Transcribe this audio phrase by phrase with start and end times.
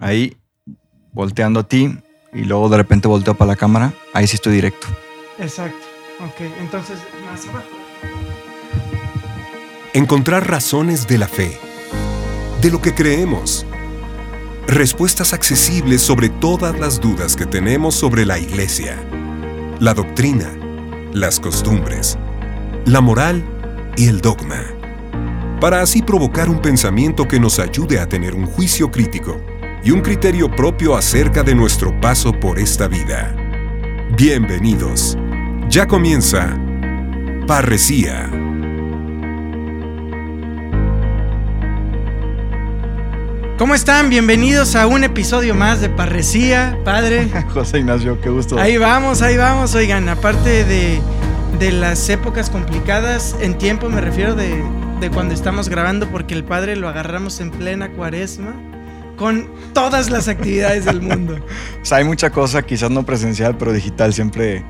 [0.00, 0.34] Ahí,
[1.12, 1.94] volteando a ti
[2.32, 4.86] y luego de repente volteo para la cámara, ahí sí estoy directo.
[5.38, 5.86] Exacto.
[6.24, 6.98] Ok, entonces
[7.30, 7.66] más abajo.
[9.92, 11.58] Encontrar razones de la fe,
[12.62, 13.66] de lo que creemos.
[14.66, 18.96] Respuestas accesibles sobre todas las dudas que tenemos sobre la iglesia,
[19.80, 20.50] la doctrina,
[21.12, 22.16] las costumbres,
[22.86, 23.44] la moral
[23.96, 24.62] y el dogma.
[25.60, 29.40] Para así provocar un pensamiento que nos ayude a tener un juicio crítico
[29.82, 33.34] y un criterio propio acerca de nuestro paso por esta vida.
[34.16, 35.16] Bienvenidos.
[35.68, 36.58] Ya comienza
[37.46, 38.30] Parresía.
[43.56, 44.08] ¿Cómo están?
[44.08, 47.28] Bienvenidos a un episodio más de Parresía, padre.
[47.52, 48.58] José Ignacio, qué gusto.
[48.58, 49.74] Ahí vamos, ahí vamos.
[49.74, 51.00] Oigan, aparte de,
[51.58, 54.62] de las épocas complicadas, en tiempo me refiero de,
[55.00, 58.54] de cuando estamos grabando, porque el padre lo agarramos en plena cuaresma
[59.20, 61.38] con todas las actividades del mundo.
[61.82, 64.64] O sea, hay mucha cosa, quizás no presencial, pero digital siempre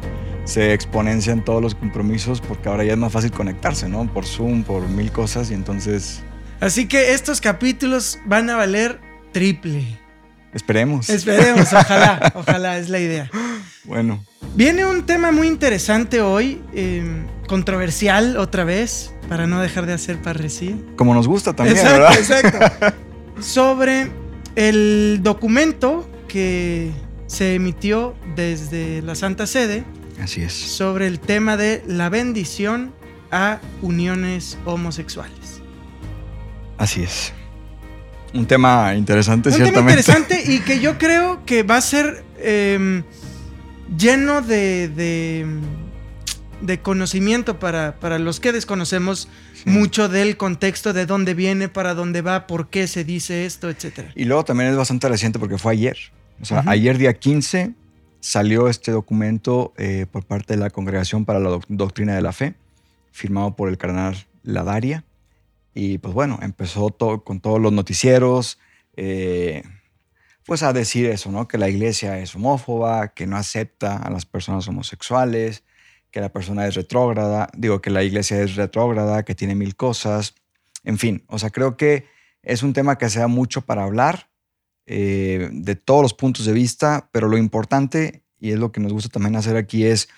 [0.45, 4.13] se exponencia en todos los compromisos porque ahora ya es más fácil conectarse, ¿no?
[4.13, 6.23] Por Zoom, por mil cosas y entonces...
[6.59, 9.01] Así que estos capítulos van a valer
[9.33, 9.85] triple.
[10.53, 11.09] Esperemos.
[11.11, 13.31] Esperemos, ojalá, ojalá, es la idea.
[13.85, 14.25] Bueno.
[14.57, 17.05] Viene un tema muy interesante hoy, eh,
[17.47, 20.75] controversial otra vez, para no dejar de hacer parresía.
[20.97, 22.19] Como nos gusta también, exacto, ¿verdad?
[22.19, 22.97] Exacto.
[23.41, 24.11] Sobre
[24.57, 26.91] el documento que
[27.27, 29.85] se emitió desde la Santa Sede
[30.21, 30.53] Así es.
[30.53, 32.93] sobre el tema de la bendición
[33.31, 35.61] a uniones homosexuales.
[36.79, 37.33] Así es.
[38.33, 40.03] Un tema interesante, Un ciertamente.
[40.03, 43.03] tema interesante y que yo creo que va a ser eh,
[43.97, 45.47] lleno de, de,
[46.61, 49.71] de conocimiento para, para, los que desconocemos sí.
[49.71, 54.11] mucho del contexto, de dónde viene, para dónde va, por qué se dice esto, etc.
[54.15, 55.97] Y luego también es bastante reciente porque fue ayer.
[56.41, 56.71] O sea, uh -huh.
[56.71, 57.73] ayer día 15
[58.21, 62.55] salió este documento eh, por parte de la Congregación para la Doctrina de la Fe,
[63.13, 65.05] firmado por el cardenal Ladaria.
[65.75, 68.59] Y pues bueno, empezó todo, con todos los noticieros,
[68.97, 69.63] eh,
[70.45, 71.47] pues a decir eso, ¿no?
[71.49, 75.63] Que la iglesia es homófoba, que no acepta a las personas homosexuales,
[76.11, 80.35] que la persona es retrógrada, digo que la iglesia es retrógrada, que tiene mil cosas,
[80.85, 82.07] en fin, o sea, creo que
[82.43, 84.31] es un tema que se da mucho para hablar
[84.87, 88.93] eh, de todos los puntos de vista, pero lo importante, y es lo que nos
[88.93, 90.09] gusta también hacer aquí, es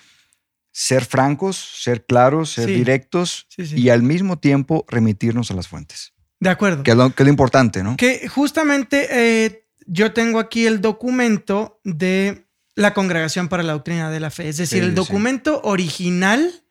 [0.71, 2.73] ser francos, ser claros, ser sí.
[2.73, 3.79] directos sí, sí.
[3.79, 6.13] y al mismo tiempo remitirnos a las fuentes.
[6.39, 6.83] De acuerdo.
[6.83, 7.95] Que es lo, que es lo importante, ¿no?
[7.95, 14.19] Que justamente eh, yo tengo aquí el documento de la Congregación para la Doctrina de
[14.19, 16.63] la Fe, es decir, el documento original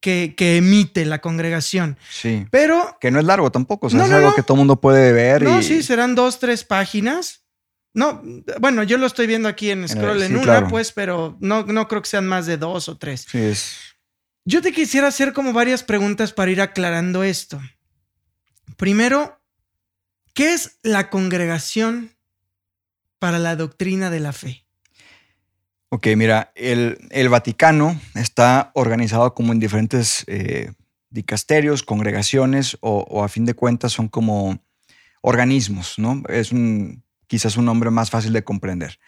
[0.00, 1.96] que, que, emite la congregación.
[2.10, 2.46] Sí.
[2.50, 2.98] Pero.
[3.00, 4.34] Que no es largo tampoco, o sea, no, es no, algo no.
[4.34, 5.42] que todo el mundo puede ver.
[5.42, 5.62] No, y...
[5.62, 7.46] sí, serán dos, tres páginas.
[7.94, 8.20] No,
[8.60, 10.68] bueno, yo lo estoy viendo aquí en Scroll en, en sí, una, claro.
[10.68, 13.24] pues, pero no, no creo que sean más de dos o tres.
[13.30, 13.76] Sí, es.
[14.44, 17.62] Yo te quisiera hacer como varias preguntas para ir aclarando esto.
[18.76, 19.40] Primero,
[20.34, 22.10] ¿qué es la congregación
[23.18, 24.63] para la doctrina de la fe?
[25.94, 30.72] Ok, mira, el, Vaticano está organizado como en diferentes eh,
[31.10, 34.58] dicasterios, congregaciones, o, o a fin de cuentas son como
[35.20, 36.24] organismos, ¿no?
[36.28, 38.98] Es un quizás un nombre más fácil de comprender.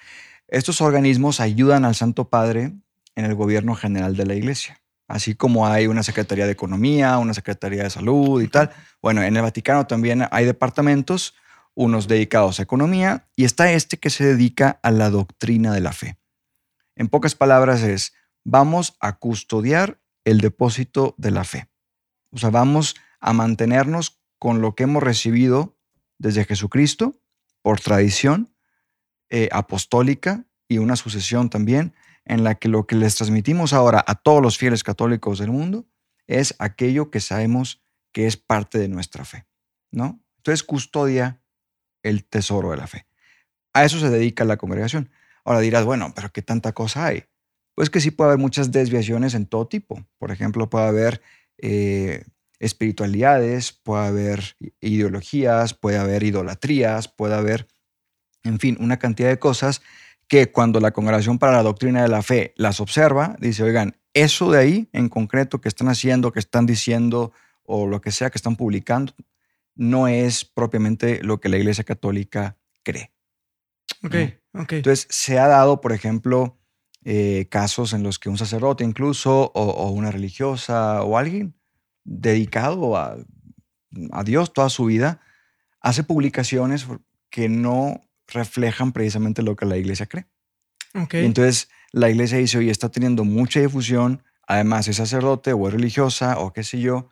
[0.47, 2.73] Estos organismos ayudan al Santo Padre
[3.17, 7.35] en el gobierno general de la Iglesia, así como hay una Secretaría de Economía, una
[7.35, 8.71] Secretaría de Salud y tal.
[9.03, 11.35] Bueno, en el Vaticano también hay departamentos,
[11.75, 15.93] unos dedicados a economía y está este que se dedica a la doctrina de la
[15.93, 16.17] fe.
[16.97, 18.15] En pocas palabras es,
[18.45, 21.69] vamos a custodiar el depósito de la fe.
[22.31, 25.79] O sea, vamos a mantenernos con lo que hemos recibido
[26.19, 27.21] desde Jesucristo
[27.63, 28.55] por tradición
[29.31, 34.17] eh, apostólica y una sucesión también, en la que lo que les transmitimos ahora a
[34.17, 35.87] todos los fieles católicos del mundo
[36.27, 39.47] es aquello que sabemos que es parte de nuestra fe,
[39.93, 40.21] ¿no?
[40.39, 41.41] Entonces custodia
[42.03, 43.07] el tesoro de la fe.
[43.73, 45.11] A eso se dedica la congregación.
[45.47, 47.25] Ahora dirás, bueno, pero ¿qué tanta cosa hay?
[47.77, 50.05] Pues que sí puede haber muchas desviaciones en todo tipo.
[50.19, 51.23] Por ejemplo, puede haber
[51.59, 52.25] eh,
[52.59, 57.69] espiritualidades, puede haber ideologías, puede haber idolatrías, puede haber,
[58.43, 59.83] en fin, una cantidad de cosas
[60.27, 64.51] que cuando la Congregación para la Doctrina de la Fe las observa, dice, oigan, eso
[64.51, 67.33] de ahí en concreto que están haciendo, que están diciendo
[67.63, 69.15] o lo que sea que están publicando,
[69.77, 73.13] no es propiamente lo que la Iglesia Católica cree.
[74.03, 74.33] Ok, ¿no?
[74.59, 76.59] Entonces, se ha dado, por ejemplo,
[77.05, 81.55] eh, casos en los que un sacerdote incluso o, o una religiosa o alguien
[82.05, 83.17] dedicado a,
[84.13, 85.21] a, Dios toda su vida,
[85.81, 86.87] hace publicaciones
[87.31, 90.27] que no reflejan precisamente lo que la iglesia cree.
[90.95, 95.75] Y entonces la iglesia dice, oye, está teniendo mucha difusión, además es sacerdote o es
[95.75, 97.11] religiosa o qué sé yo,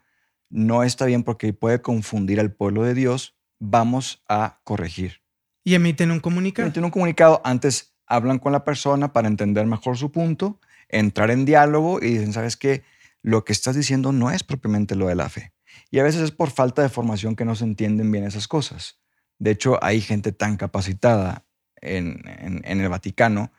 [0.49, 5.24] no está bien porque puede confundir al pueblo de Dios, vamos a corregir.
[5.65, 6.67] Y emiten un comunicado.
[6.67, 11.45] Emiten un comunicado, antes hablan con la persona para entender mejor su punto, entrar en
[11.47, 12.85] diálogo y dicen, ¿sabes qué?
[13.23, 15.53] Lo que estás diciendo no es propiamente lo de la fe.
[15.91, 19.01] Y a veces es por falta de formación que no se entienden bien esas cosas.
[19.39, 21.47] De hecho, hay gente tan capacitada
[21.81, 23.51] en, en- el Vaticano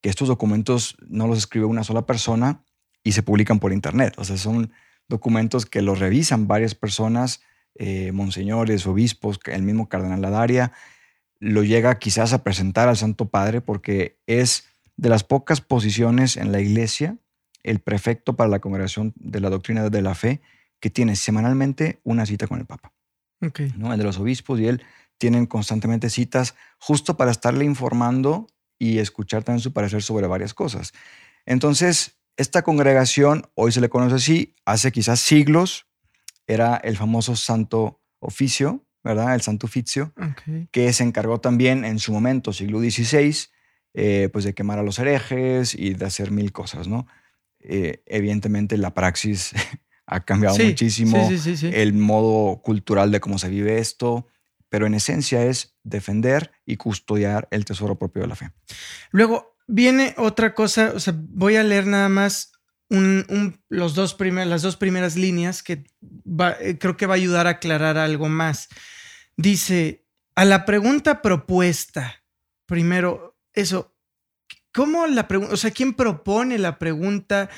[0.00, 2.64] que estos documentos no los escribe una sola persona
[3.04, 4.14] y se publican por internet.
[4.16, 4.72] O sea, son
[5.08, 7.42] documentos que los revisan varias personas,
[7.74, 10.72] eh, monseñores, obispos, el mismo cardenal Ladaria,
[11.40, 16.52] lo llega quizás a presentar al Santo Padre porque es de las pocas posiciones en
[16.52, 17.16] la iglesia,
[17.62, 20.42] el prefecto para la congregación de la doctrina de la fe,
[20.78, 22.92] que tiene semanalmente una cita con el Papa.
[23.42, 23.60] Ok.
[23.76, 23.92] ¿no?
[23.92, 24.82] El de los obispos y él
[25.18, 28.46] tienen constantemente citas justo para estarle informando
[28.78, 30.92] y escuchar también su parecer sobre varias cosas.
[31.46, 35.86] Entonces, esta congregación, hoy se le conoce así, hace quizás siglos,
[36.46, 39.34] era el famoso Santo Oficio, ¿verdad?
[39.34, 40.68] El Santo Oficio, Ok.
[40.70, 43.34] que se encargó también en su momento, siglo XVI,
[43.94, 47.06] eh, pues de quemar a los herejes y de hacer mil cosas, ¿no?
[47.60, 49.52] Eh, evidentemente la praxis
[50.06, 51.56] ha cambiado Sí, muchísimo sí.
[51.56, 51.70] sí.
[51.72, 54.26] el modo cultural de cómo se vive esto,
[54.68, 58.50] pero en esencia es defender y custodiar el tesoro propio de la fe.
[59.10, 62.49] Luego viene otra cosa, o sea, voy a leer nada más
[62.90, 67.14] un- un- los dos primer- las dos primeras líneas que va- eh, creo que va
[67.14, 68.68] a ayudar a aclarar algo más.
[69.36, 70.04] Dice,
[70.34, 72.22] a la pregunta propuesta,
[72.66, 73.94] primero, eso,
[74.72, 77.48] ¿cómo la pregunta, o sea, quién propone la pregunta?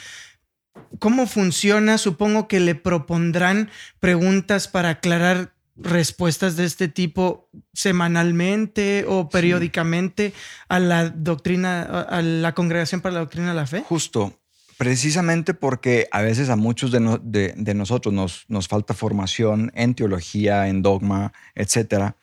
[0.99, 1.99] ¿Cómo funciona?
[1.99, 3.71] Supongo que le propondrán
[4.01, 10.33] preguntas para aclarar respuestas de este tipo semanalmente o periódicamente
[10.69, 13.83] a la doctrina, a la congregación para la doctrina de la fe.
[13.87, 14.39] Justo,
[14.83, 19.71] precisamente porque a veces a muchos de, no- de- de nosotros nos, nos falta formación
[19.75, 22.15] en teología, en dogma, etc.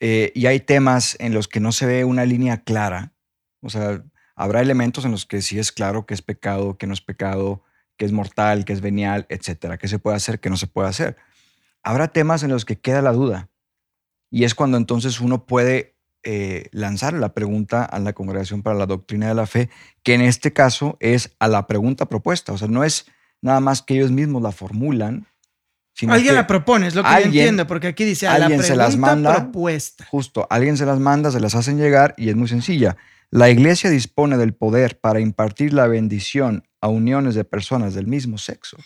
[0.00, 3.12] y hay temas en los que no se ve una línea clara.
[3.60, 4.04] O sea,
[4.36, 7.64] habrá elementos en los que sí es claro que es pecado, que no es pecado,
[7.96, 10.88] que es mortal, que es venial, etcétera, que se puede hacer, que no se puede
[10.88, 11.16] hacer.
[11.82, 13.50] Habrá temas en los que queda la duda.
[14.30, 18.86] Y es cuando entonces uno puede eh, lanzar la pregunta a la Congregación para la
[18.86, 19.70] Doctrina de la Fe,
[20.02, 22.52] que en este caso es a la pregunta propuesta.
[22.52, 23.06] O sea, no es
[23.40, 25.26] nada más que ellos mismos la formulan,
[25.94, 28.46] sino Alguien que la propone, es lo que yo entiendo, porque aquí dice a la
[28.46, 29.34] alguien pregunta se las manda.
[29.34, 30.06] propuesta.
[30.10, 32.96] justo alguien se las manda, se las hacen llegar y es muy sencilla.
[33.30, 38.38] La iglesia dispone del poder para impartir la bendición a uniones de personas del mismo
[38.38, 38.76] sexo.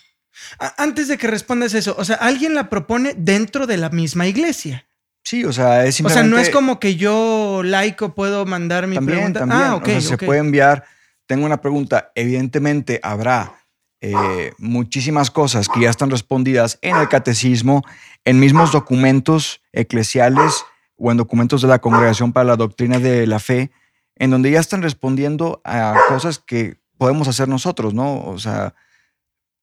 [0.77, 4.85] Antes de que respondas eso, o sea, alguien la propone dentro de la misma iglesia.
[5.25, 6.29] Sí, o sea, es O sea, simplemente...
[6.35, 9.39] no es como que yo, laico, puedo mandar mi También, pregunta.
[9.39, 9.61] también.
[9.61, 9.89] Ah, O ok.
[9.99, 10.85] se puede enviar.
[11.25, 12.11] Tengo una pregunta.
[12.13, 13.53] Evidentemente habrá
[14.01, 17.81] eh, muchísimas cosas que ya están respondidas en el catecismo,
[18.23, 20.63] en mismos documentos eclesiales
[20.95, 23.71] o en documentos de la Congregación para la Doctrina de la Fe,
[24.15, 28.23] en donde ya están respondiendo a cosas que podemos hacer nosotros, ¿no?
[28.25, 28.75] O sea,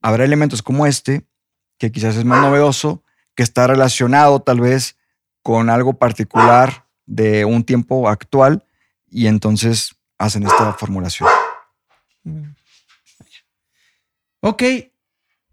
[0.03, 1.25] habrá elementos como este,
[1.79, 3.05] que quizás es más novedoso,
[3.37, 4.97] que está relacionado tal vez
[5.43, 8.65] con algo particular de un tiempo actual
[9.11, 11.29] y entonces hacen esta formulación.
[14.41, 14.63] Ok,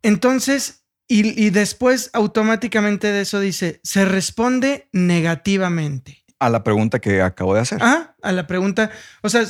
[0.02, 6.24] entonces, y, y después automáticamente de eso dice, se responde negativamente.
[6.40, 7.80] A la pregunta que acabo de hacer.
[7.82, 9.46] Ah, a la pregunta, o sea,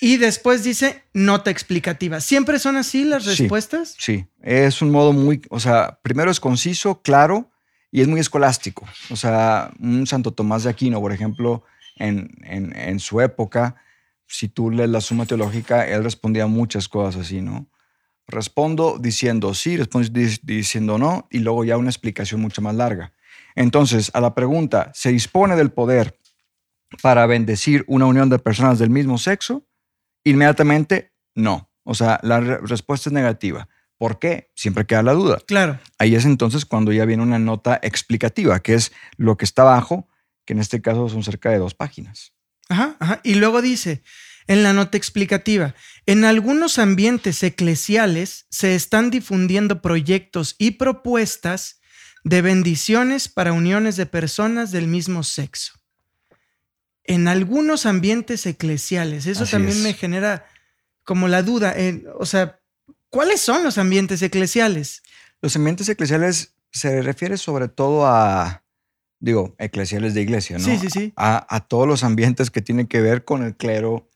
[0.00, 2.20] y después dice nota explicativa.
[2.20, 3.30] ¿Siempre son así las Sí.
[3.42, 3.96] respuestas?
[3.98, 7.50] Sí, es un modo muy, o sea, primero es conciso, claro
[7.90, 8.86] y es muy escolástico.
[9.10, 11.64] O sea, un Santo Tomás de Aquino, por ejemplo,
[11.96, 13.76] en, en- su época,
[14.26, 17.66] si tú lees la Suma Teológica, él respondía muchas cosas así, ¿no?
[18.26, 23.12] Respondo diciendo sí, respondo di- diciendo no y luego ya una explicación mucho más larga.
[23.54, 26.18] Entonces, a la pregunta, ¿se dispone del poder
[27.02, 29.66] para bendecir una unión de personas del mismo sexo?
[30.24, 31.70] Inmediatamente, no.
[31.84, 33.68] O sea, la re- respuesta es negativa.
[33.98, 34.50] ¿Por qué?
[34.54, 35.38] Siempre queda la duda.
[35.46, 35.78] Claro.
[35.98, 40.08] Ahí es entonces cuando ya viene una nota explicativa, que es lo que está abajo,
[40.44, 42.32] que en este caso son cerca de dos páginas.
[42.68, 43.20] Ajá, ajá.
[43.24, 44.02] Y luego dice,
[44.46, 45.74] en la nota explicativa,
[46.06, 51.80] en algunos ambientes eclesiales se están difundiendo proyectos y propuestas
[52.24, 55.72] de bendiciones para uniones de personas del mismo sexo.
[57.04, 59.82] En algunos ambientes eclesiales, eso Así también es.
[59.82, 60.46] me genera
[61.04, 62.57] como la duda, en- o sea,
[63.10, 65.02] ¿cuáles son los ambientes eclesiales?
[65.40, 68.64] Los ambientes eclesiales se refiere sobre todo a,
[69.20, 70.64] digo, eclesiales de iglesia, ¿no?
[70.64, 71.12] Sí, sí, sí.
[71.16, 74.08] A, todos los ambientes que tienen que ver con el clero,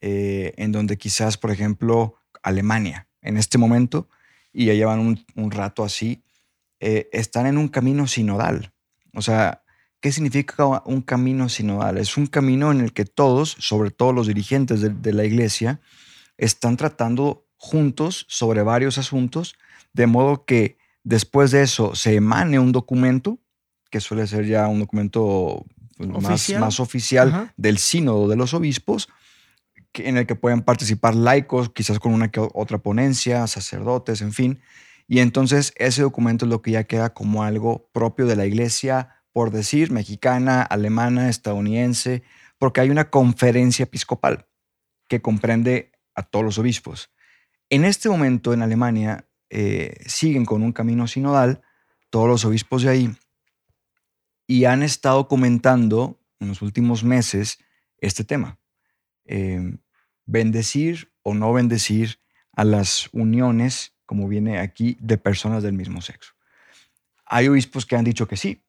[0.00, 4.08] eh, en donde quizás, por ejemplo, Alemania, en este momento,
[4.52, 5.00] y ya llevan
[5.34, 6.22] un, rato así,
[6.80, 8.72] eh, están en un camino sinodal.
[9.14, 9.62] O sea,
[10.00, 11.98] ¿qué significa un camino sinodal?
[11.98, 15.80] Es un camino en el que todos, sobre todo los dirigentes de la iglesia,
[16.36, 19.56] están tratando juntos sobre varios asuntos,
[19.94, 23.38] de modo que después de eso se emane un documento
[23.90, 25.64] que suele ser ya un documento
[25.96, 29.08] pues, más, oficial del sínodo de los obispos,
[29.94, 34.60] en el que pueden participar laicos, quizás con una que otra ponencia, sacerdotes, en fin.
[35.06, 39.22] Y entonces ese documento es lo que ya queda como algo propio de la iglesia,
[39.32, 42.24] por decir, mexicana, alemana, estadounidense,
[42.58, 44.48] porque hay una conferencia episcopal
[45.08, 47.13] que comprende a todos los obispos.
[47.70, 51.62] En este momento en Alemania eh, siguen con un camino sinodal,
[52.10, 53.16] todos los obispos de ahí,
[54.46, 57.58] y han estado comentando en los últimos meses
[57.98, 58.58] este tema.
[59.24, 59.76] Eh,
[60.26, 62.20] bendecir o no bendecir
[62.52, 66.34] a las uniones, como viene aquí, de personas del mismo sexo.
[67.26, 68.62] Hay obispos que han dicho que sí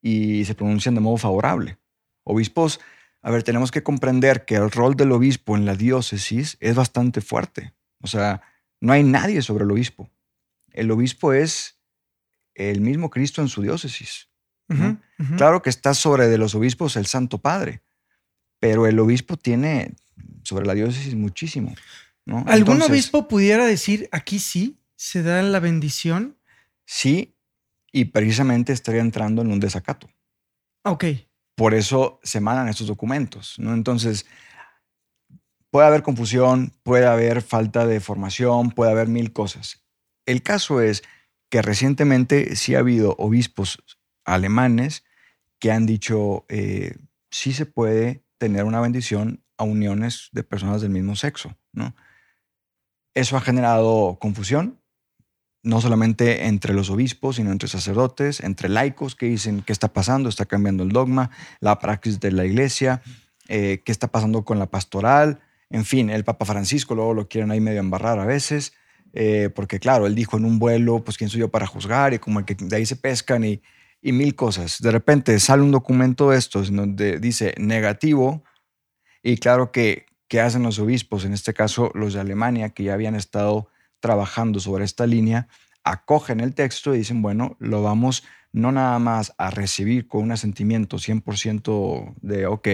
[0.00, 1.78] y se pronuncian de modo favorable.
[2.22, 2.80] Obispos,
[3.22, 7.22] a ver, tenemos que comprender que el rol del obispo en la diócesis es bastante
[7.22, 7.72] fuerte.
[8.04, 8.42] O sea,
[8.80, 10.10] no hay nadie sobre el obispo.
[10.72, 11.80] El obispo es
[12.54, 14.28] el mismo Cristo en su diócesis.
[15.38, 17.82] Claro que está sobre de los obispos el Santo Padre,
[18.60, 19.94] pero el obispo tiene
[20.42, 21.74] sobre la diócesis muchísimo.
[22.46, 26.36] ¿Algún obispo pudiera decir aquí sí se da la bendición?
[26.84, 27.34] Sí,
[27.90, 30.10] y precisamente estaría entrando en un desacato.
[30.82, 31.04] Ok.
[31.54, 33.72] Por eso se mandan estos documentos, ¿no?
[33.72, 34.26] Entonces,
[35.74, 39.82] puede haber confusión, puede haber falta de formación, puede haber mil cosas.
[40.24, 41.02] El caso es
[41.50, 43.84] que recientemente sí ha habido obispos
[44.24, 45.02] alemanes
[45.58, 46.94] que han dicho, eh,
[47.28, 51.96] sí se puede tener una bendición a uniones de personas del mismo sexo, ¿no?
[53.12, 54.80] Eso ha generado confusión,
[55.64, 60.28] no solamente entre los obispos, sino entre sacerdotes, entre laicos que dicen qué está pasando,
[60.28, 63.02] está cambiando el dogma, la praxis de la iglesia,
[63.48, 65.40] eh, qué está pasando con la pastoral,
[65.74, 68.72] en fin, el Papa Francisco luego lo quieren ahí medio embarrar a veces,
[69.12, 72.18] eh, porque claro, él dijo en un vuelo, pues quién soy yo para juzgar y
[72.18, 73.62] como que de ahí se pescan y
[74.04, 74.80] y mil cosas.
[74.80, 78.44] De repente sale un documento de estos donde dice negativo
[79.22, 81.24] y claro que, ¿qué hacen los obispos?
[81.24, 85.48] En este caso, los de Alemania, que ya habían estado trabajando sobre esta línea,
[85.84, 90.32] acogen el texto y dicen, bueno, lo vamos no nada más a recibir con un
[90.32, 92.68] asentimiento 100% de ok,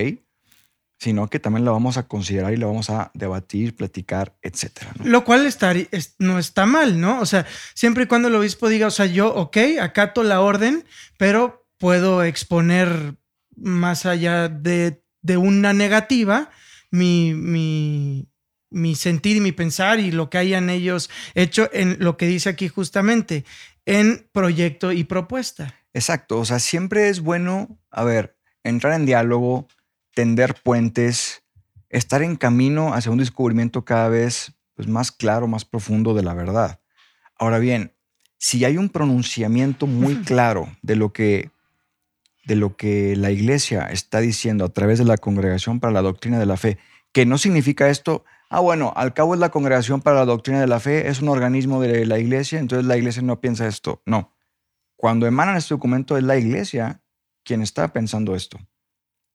[1.00, 4.92] sino que también lo vamos a considerar y lo vamos a debatir, platicar, etcétera.
[5.02, 5.72] Lo cual está,
[6.18, 7.20] no está mal, ¿no?
[7.20, 10.84] O sea, siempre y cuando el obispo diga, o sea, yo, ok, acato la orden,
[11.16, 13.16] pero puedo exponer
[13.56, 15.02] más allá de,
[15.38, 16.50] una negativa
[16.90, 18.28] mi, mi,
[18.68, 22.50] mi sentir y mi pensar y lo que hayan ellos hecho en lo que dice
[22.50, 23.46] aquí justamente,
[23.86, 25.74] en proyecto y propuesta.
[25.94, 29.66] Exacto, o sea, siempre es bueno, a ver, entrar en diálogo,
[30.14, 31.42] tender puentes,
[31.88, 36.34] estar en camino hacia un descubrimiento cada vez pues, más claro, más profundo de la
[36.34, 36.80] verdad.
[37.38, 37.92] Ahora bien,
[38.38, 41.50] si hay un pronunciamiento muy claro de lo que
[42.44, 46.38] de lo que la iglesia está diciendo a través de la Congregación para la Doctrina
[46.38, 46.78] de la Fe,
[47.12, 50.66] que no significa esto, ah, bueno, al cabo es la Congregación para la Doctrina de
[50.66, 54.02] la Fe, es un organismo de la iglesia, entonces la iglesia no piensa esto.
[54.06, 54.32] No.
[54.96, 57.02] Cuando emanan este documento es la iglesia
[57.44, 58.58] quien está pensando esto.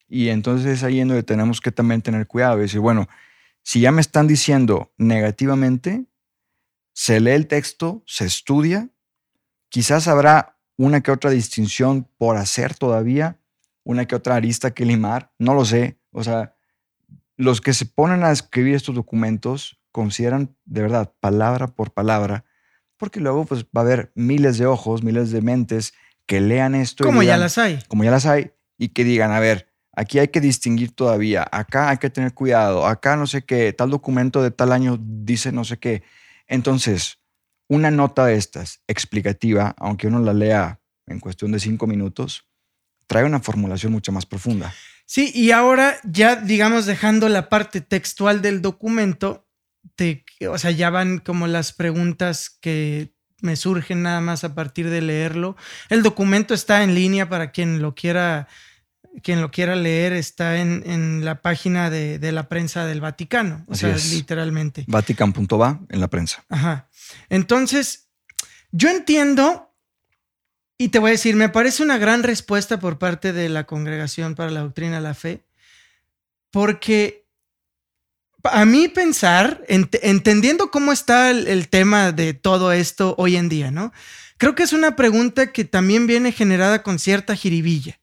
[0.07, 3.07] Y entonces es ahí en donde tenemos que también tener cuidado y decir, bueno,
[3.63, 6.05] si ya me están diciendo negativamente,
[6.93, 8.89] se lee el texto, se estudia,
[9.69, 13.39] quizás habrá una que otra distinción por hacer todavía,
[13.83, 15.99] una que otra arista que limar, no lo sé.
[16.11, 16.55] O sea,
[17.37, 22.45] los que se ponen a escribir estos documentos consideran de verdad palabra por palabra,
[22.97, 25.93] porque luego pues va a haber miles de ojos, miles de mentes
[26.25, 27.03] que lean esto.
[27.03, 27.79] Como ya las hay.
[27.87, 31.47] Como ya las hay, y que digan, a ver, Aquí hay que distinguir todavía.
[31.51, 32.85] Acá hay que tener cuidado.
[32.85, 33.73] Acá no sé qué.
[33.73, 36.03] Tal documento de tal año dice no sé qué.
[36.47, 37.19] Entonces,
[37.67, 42.47] una nota de estas, explicativa, aunque uno la lea en cuestión de cinco minutos,
[43.07, 44.73] trae una formulación mucho más profunda.
[45.05, 49.47] Sí, y ahora ya, digamos, dejando la parte textual del documento,
[49.95, 54.89] te, o sea, ya van como las preguntas que me surgen nada más a partir
[54.89, 55.55] de leerlo.
[55.89, 58.47] El documento está en línea para quien lo quiera
[59.23, 63.95] quien lo quiera leer está en, la página de, la prensa del Vaticano, o sea,
[64.11, 64.85] literalmente.
[64.87, 66.43] Vatican.va en la prensa.
[66.49, 66.89] Ajá.
[67.29, 68.09] Entonces,
[68.71, 69.73] yo entiendo
[70.77, 74.35] Y te voy a decir, me parece una gran respuesta por parte de la Congregación
[74.35, 75.45] para la Doctrina de la Fe,
[76.51, 77.25] porque
[78.43, 83.91] a mí pensar, entendiendo cómo está el, tema de todo esto hoy en día, ¿no?
[84.37, 87.99] Creo que es una pregunta que también viene generada con cierta jiribilla.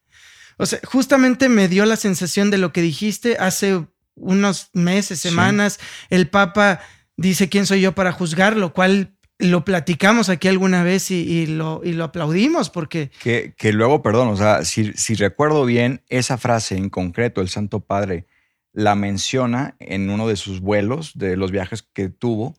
[0.63, 5.81] O sea, justamente me dio la sensación de lo que dijiste hace unos meses, semanas.
[6.09, 6.79] El Papa
[7.17, 11.81] dice quién soy yo para juzgar, lo cual lo platicamos aquí alguna vez y, lo,
[11.83, 13.11] y lo, aplaudimos porque...
[13.21, 17.49] Que, que, luego, perdón, o sea, si, si recuerdo bien, esa frase en concreto, el
[17.49, 18.27] Santo Padre
[18.73, 22.55] la menciona en uno de sus vuelos, de los viajes que tuvo,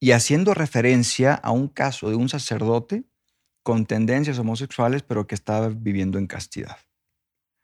[0.00, 3.04] y haciendo referencia a un caso de un sacerdote
[3.62, 6.76] con tendencias homosexuales, pero que estaba viviendo en castidad.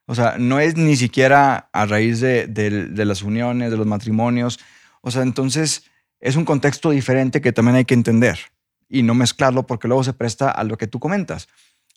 [0.06, 4.58] O sea, no es ni siquiera a raíz de, las uniones, de los matrimonios.
[5.00, 5.84] O sea, entonces
[6.20, 8.38] es un contexto diferente que también hay que entender
[8.88, 11.48] y no mezclarlo porque luego se presta a lo que tú comentas,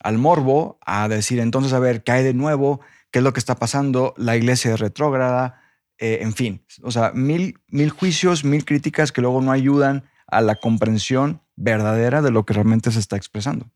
[0.02, 2.80] al morbo, a decir entonces, a ver, ¿qué hay de nuevo?
[3.12, 4.14] ¿Qué es lo que está pasando?
[4.18, 5.62] La iglesia es retrógrada,
[5.98, 10.42] eh, en fin, o sea, mil, mil juicios, mil críticas que luego no ayudan a
[10.42, 13.70] la comprensión verdadera de lo que realmente se está expresando.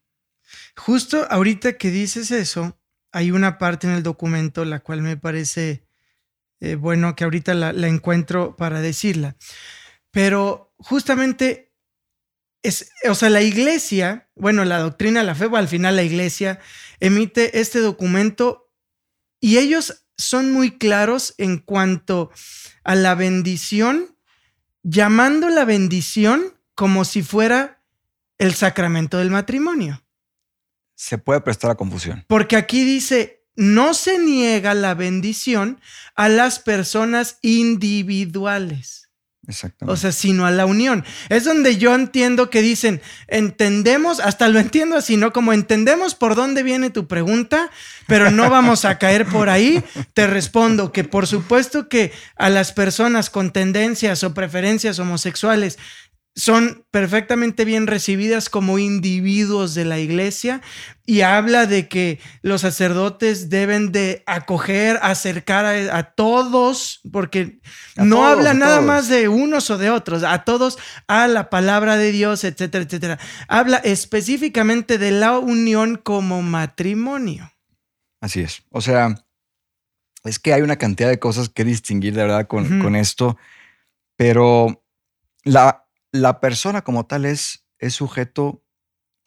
[0.76, 2.79] Justo ahorita que dices eso,
[3.12, 5.84] hay una parte en el documento la cual me parece
[6.60, 9.36] eh, bueno que ahorita la, encuentro para decirla.
[10.12, 11.74] Pero justamente
[12.62, 16.60] es, o sea, la iglesia, bueno, la doctrina la fe, o al final la iglesia
[17.00, 18.72] emite este documento
[19.40, 22.32] y ellos son muy claros en cuanto
[22.84, 24.18] a la bendición,
[24.84, 27.82] llamando la bendición como si fuera
[28.38, 30.04] el sacramento del matrimonio.
[31.00, 32.26] Se puede prestar a confusión.
[32.28, 35.80] Porque aquí dice, no se niega la bendición
[36.14, 39.10] a las personas individuales.
[39.48, 39.94] Exactamente.
[39.94, 41.06] O sea, sino a la unión.
[41.30, 45.32] Es donde yo entiendo que dicen, entendemos, hasta lo entiendo así, ¿no?
[45.32, 47.72] Como entendemos por dónde viene tu pregunta,
[48.06, 49.82] pero no vamos a caer por ahí.
[50.14, 55.80] Te respondo que por supuesto que a las personas con tendencias o preferencias homosexuales
[56.36, 60.62] son perfectamente bien recibidas como individuos de la iglesia
[61.06, 67.60] y habla de que los sacerdotes deben de acoger, acercar a, todos, porque
[67.98, 72.12] no habla nada más de unos o de otros, a todos a la palabra de
[72.12, 73.20] Dios, etcétera, etcétera.
[73.48, 77.52] Habla específicamente de la unión como matrimonio.
[78.22, 78.64] Así es.
[78.70, 79.16] O sea,
[80.24, 83.38] es que hay una cantidad de cosas que distinguir de verdad con, con esto,
[84.16, 84.84] pero
[85.44, 88.64] la, la persona como tal es, es sujeto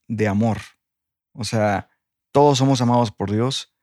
[0.08, 0.58] de amor.
[1.32, 1.88] O sea,
[2.32, 3.74] todos somos amados por Dios.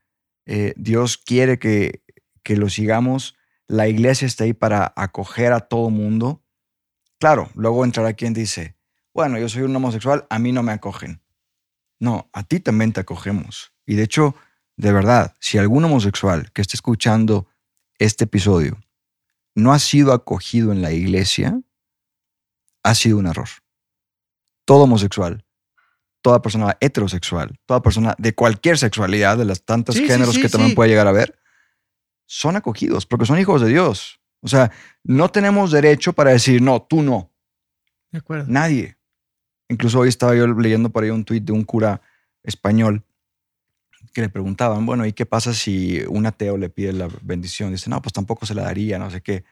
[0.45, 2.03] Eh, Dios quiere que,
[2.43, 3.35] que lo sigamos.
[3.67, 6.43] La iglesia está ahí para acoger a todo mundo.
[7.19, 8.77] Claro, luego entrará quien dice,
[9.13, 11.21] bueno, yo soy un homosexual, a mí no me acogen.
[11.99, 13.73] No, a ti también te acogemos.
[13.85, 14.35] Y de hecho,
[14.77, 17.47] de verdad, si algún homosexual que esté escuchando
[17.97, 18.79] este episodio
[19.53, 21.61] no ha sido acogido en la iglesia,
[22.83, 23.47] ha sido un error.
[24.65, 25.45] Todo homosexual,
[26.21, 30.89] toda persona heterosexual, toda persona de cualquier sexualidad, de las tantos géneros que también puede
[30.89, 31.39] llegar a ver,
[32.25, 34.19] son acogidos porque son hijos de Dios.
[34.41, 34.71] O sea,
[35.03, 37.31] no tenemos derecho para decir, no, tú no.
[38.11, 38.45] De acuerdo.
[38.47, 38.97] Nadie.
[39.67, 42.01] Incluso hoy estaba yo leyendo por ahí un tuit de un cura
[42.43, 43.03] español
[44.13, 47.71] que le preguntaban, bueno, ¿y qué pasa si un ateo le pide la bendición?
[47.71, 49.43] Dice, no, pues tampoco se la daría, no sé qué.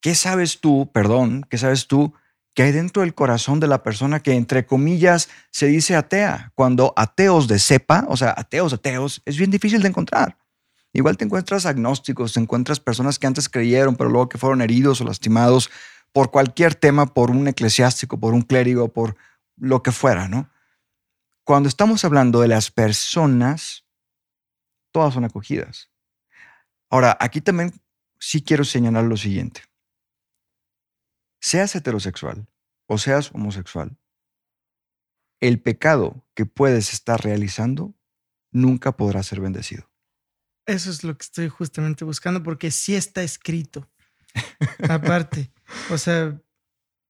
[0.00, 2.14] ¿Qué sabes tú, perdón, qué sabes tú
[2.56, 6.52] que hay dentro del corazón de la persona que, entre comillas, se dice atea.
[6.54, 10.38] Cuando ateos de cepa, o sea, ateos, ateos, es bien difícil de encontrar.
[10.94, 15.02] Igual te encuentras agnósticos, te encuentras personas que antes creyeron, pero luego que fueron heridos
[15.02, 15.70] o lastimados
[16.14, 19.16] por cualquier tema, por un eclesiástico, por un clérigo, por
[19.58, 20.48] lo que fuera, ¿no?
[21.44, 23.84] Cuando estamos hablando de las personas,
[24.92, 25.90] todas son acogidas.
[26.88, 27.74] Ahora, aquí también
[28.18, 29.60] sí quiero señalar lo siguiente
[31.40, 32.48] seas heterosexual
[32.86, 33.96] o seas homosexual,
[35.40, 37.94] el pecado que puedes estar realizando
[38.50, 39.90] nunca podrá ser bendecido.
[40.66, 43.88] Eso es lo que estoy justamente buscando porque sí está escrito.
[44.88, 45.52] Aparte,
[45.90, 46.40] o sea...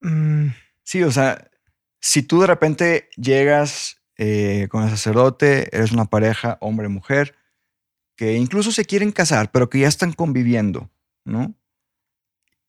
[0.01, 0.49] Mm.
[0.83, 1.51] Sí, o sea,
[2.01, 7.35] si tú de repente llegas eh, con el sacerdote, eres una pareja hombre-mujer,
[8.17, 10.91] que incluso se quieren casar, pero que ya están conviviendo,
[11.25, 11.55] ¿no?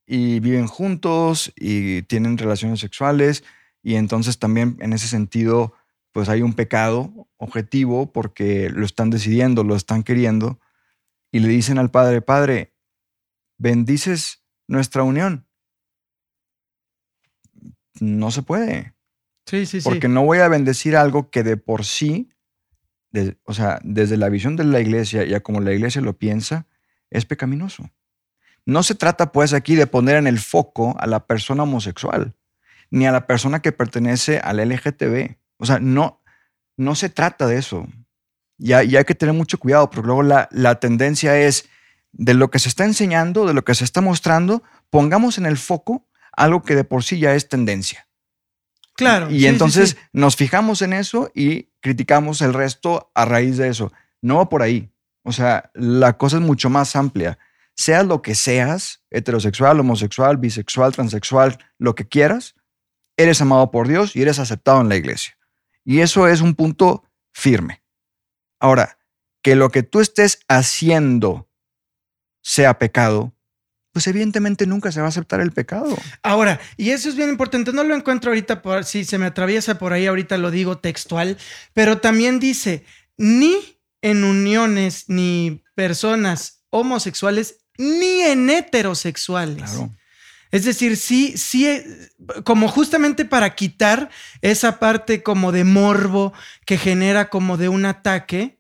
[0.08, 3.44] Y viven juntos y tienen relaciones sexuales
[3.84, 5.74] y entonces también en ese sentido
[6.12, 10.60] pues hay un pecado objetivo porque lo están decidiendo, lo están queriendo
[11.32, 12.74] y le dicen al padre, padre,
[13.60, 15.46] bendices nuestra unión.
[18.00, 18.96] No se puede.
[19.46, 22.32] Sí, sí, porque no voy a bendecir algo que de por sí
[23.44, 26.68] o sea, desde la visión de la iglesia y a como la iglesia lo piensa,
[27.10, 27.90] es pecaminoso.
[28.68, 32.36] No se trata pues aquí de poner en el foco a la persona homosexual,
[32.92, 35.38] ni a la persona que pertenece al LGTB.
[35.58, 36.22] O sea, no,
[36.76, 37.88] no se trata de eso.
[38.58, 41.70] Y, hay que tener mucho cuidado, porque luego la, la tendencia es
[42.12, 45.58] de lo que se está enseñando, de lo que se está mostrando, pongamos en el
[45.58, 48.10] foco algo que de por sí ya es tendencia.
[48.98, 49.32] Claro.
[49.32, 53.94] Y entonces nos fijamos en eso y criticamos el resto a raíz de eso.
[54.22, 54.92] No por ahí.
[55.24, 57.40] O sea, la cosa es mucho más amplia.
[57.78, 62.56] Seas lo que seas, heterosexual, homosexual, bisexual, transexual, lo que quieras,
[63.18, 65.38] eres amado por Dios y eres aceptado en la iglesia.
[65.86, 67.84] Y eso es un punto firme.
[68.60, 68.98] Ahora,
[69.44, 71.48] que lo que tú estés haciendo
[72.42, 73.34] sea pecado,
[73.92, 75.98] pues evidentemente nunca se va a aceptar el pecado.
[76.24, 79.78] Ahora, y eso es bien importante, no lo encuentro ahorita, por, si se me atraviesa
[79.78, 81.38] por ahí, ahorita lo digo textual,
[81.74, 82.86] pero también dice,
[83.18, 89.80] ni en uniones, ni personas homosexuales, ni en heterosexuales.
[90.52, 91.86] Es decir, sí, sí, eh,
[92.44, 94.10] como justamente para quitar
[94.42, 96.34] esa parte como de morbo
[96.66, 98.58] que genera como de un ataque,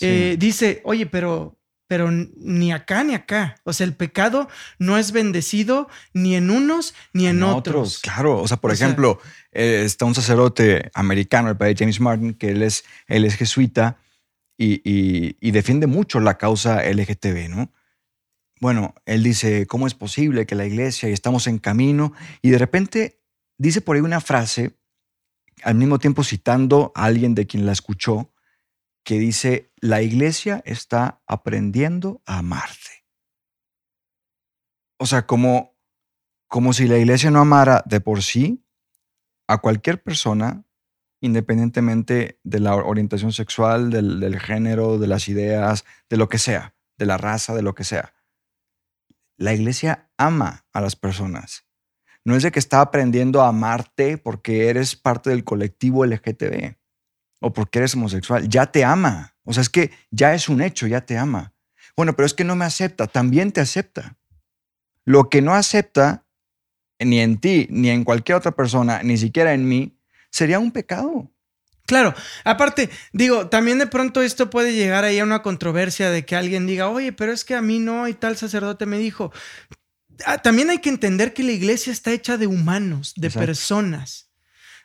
[0.00, 3.56] eh, dice, oye, pero pero ni acá ni acá.
[3.64, 8.00] O sea, el pecado no es bendecido ni en unos ni en, otros.
[8.00, 9.18] Claro, o sea, por ejemplo,
[9.52, 13.96] eh, está un sacerdote americano, el padre James Martin, que él es, él es jesuita
[14.58, 17.72] y, defiende mucho la causa LGTB, ¿no?
[18.60, 22.12] Bueno, él dice, ¿cómo es posible que la iglesia y estamos en camino?
[22.42, 23.22] Y de repente
[23.56, 24.78] dice por ahí una frase,
[25.62, 28.32] al mismo tiempo citando a alguien de quien la escuchó,
[29.04, 33.06] que dice, la iglesia está aprendiendo a amarte.
[34.98, 35.76] O sea, como,
[36.48, 38.64] como si la iglesia no amara de por sí
[39.46, 40.64] a cualquier persona,
[41.20, 46.74] independientemente de la orientación sexual, del, del género, de las ideas, de lo que sea,
[46.96, 48.12] de la raza, de lo que sea.
[49.38, 51.64] La iglesia ama a las personas.
[52.24, 56.74] No es de que está aprendiendo a amarte porque eres parte del colectivo LGTB
[57.40, 59.36] o porque eres homosexual, ya te ama.
[59.44, 61.54] O sea, es que ya es un hecho, ya te ama.
[61.96, 64.18] Bueno, pero es que no me acepta, también te acepta.
[65.04, 66.26] Lo que no acepta
[66.98, 69.98] ni en ti, ni en cualquier otra persona, ni siquiera en mí,
[70.30, 71.30] sería un pecado.
[71.88, 76.36] Claro, aparte, digo, también de pronto esto puede llegar ahí a una controversia de que
[76.36, 79.32] alguien diga, oye, pero es que a mí no, y tal sacerdote me dijo.
[80.26, 84.28] Ah, también hay que entender que la iglesia está hecha de humanos, de personas,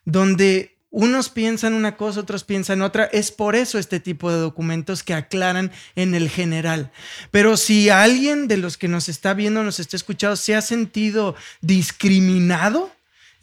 [0.05, 3.03] donde unos piensan una cosa, otros piensan otra.
[3.03, 6.89] Es por eso este tipo de documentos que aclaran en el general.
[7.31, 11.35] Pero si alguien de los que nos está viendo, nos está escuchando, se ha sentido
[11.59, 12.93] discriminado,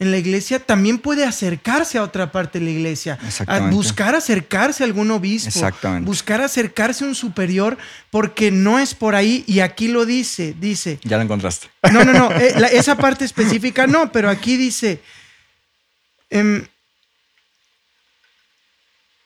[0.01, 4.81] en la iglesia, también puede acercarse a otra parte de la iglesia, a buscar acercarse
[4.83, 5.61] a algún obispo,
[6.01, 7.77] buscar acercarse a un superior,
[8.09, 10.99] porque no es por ahí, y aquí lo dice, dice.
[11.03, 11.67] Ya lo encontraste.
[11.91, 15.03] No, no, no, eh, esa parte específica no, pero aquí dice,
[16.31, 16.65] em,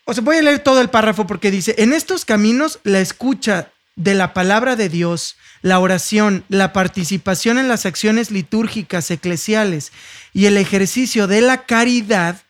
[0.04, 3.72] o sea, voy a leer todo el párrafo porque dice, en estos caminos la escucha
[3.96, 9.92] de la palabra de Dios, la oración, la participación en las acciones litúrgicas eclesiales
[10.34, 12.42] y el ejercicio de la caridad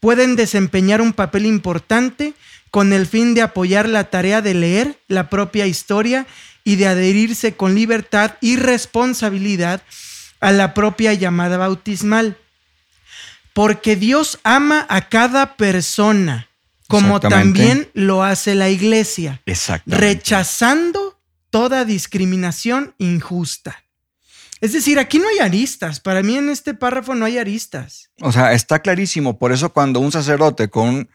[0.00, 2.34] pueden desempeñar un papel importante
[2.70, 6.26] con el fin de apoyar la tarea de leer la propia historia
[6.64, 9.82] y de adherirse con libertad y responsabilidad
[10.40, 12.36] a la propia llamada bautismal.
[13.52, 16.48] Porque Dios ama a cada persona
[16.88, 19.42] como también lo hace la iglesia,
[19.86, 21.18] rechazando
[21.50, 23.84] toda discriminación injusta.
[24.60, 26.00] Es decir, aquí no hay aristas.
[26.00, 28.10] Para mí en este párrafo no hay aristas.
[28.20, 29.38] O sea, está clarísimo.
[29.38, 31.08] Por eso cuando un sacerdote con,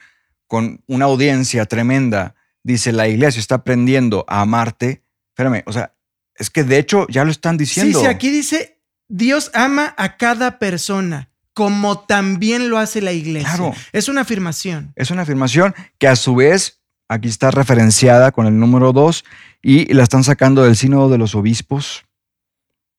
[0.45, 5.95] con una audiencia tremenda dice, la iglesia está aprendiendo a amarte, espérame, o sea,
[6.35, 7.99] es que de hecho ya lo están diciendo.
[7.99, 11.28] Sí, sí, aquí dice, Dios ama a cada persona
[11.59, 13.49] como también lo hace la iglesia.
[13.49, 13.73] Claro.
[13.91, 14.93] Es una afirmación.
[14.95, 19.25] Es una afirmación que a su vez aquí está referenciada con el número 2
[19.61, 22.05] y la están sacando del Sínodo de los Obispos.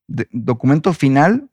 [0.07, 1.49] documento final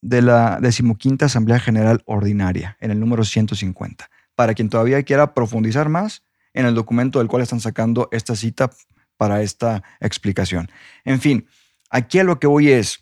[0.00, 4.10] de la decimoquinta Asamblea General Ordinaria, en el número 150.
[4.34, 8.72] Para quien todavía quiera profundizar más en el documento del cual están sacando esta cita
[9.16, 10.68] para esta explicación.
[11.04, 11.46] En fin,
[11.90, 12.98] aquí a lo que voy es,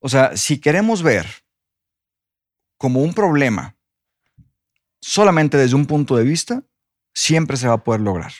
[0.00, 1.43] o sea, si queremos ver
[2.84, 3.78] como un problema
[5.00, 6.64] solamente desde un punto de vista,
[7.14, 8.34] siempre se va a poder lograr.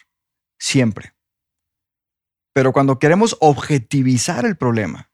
[0.58, 1.14] Siempre.
[2.52, 5.08] Pero cuando queremos objetivizar el problema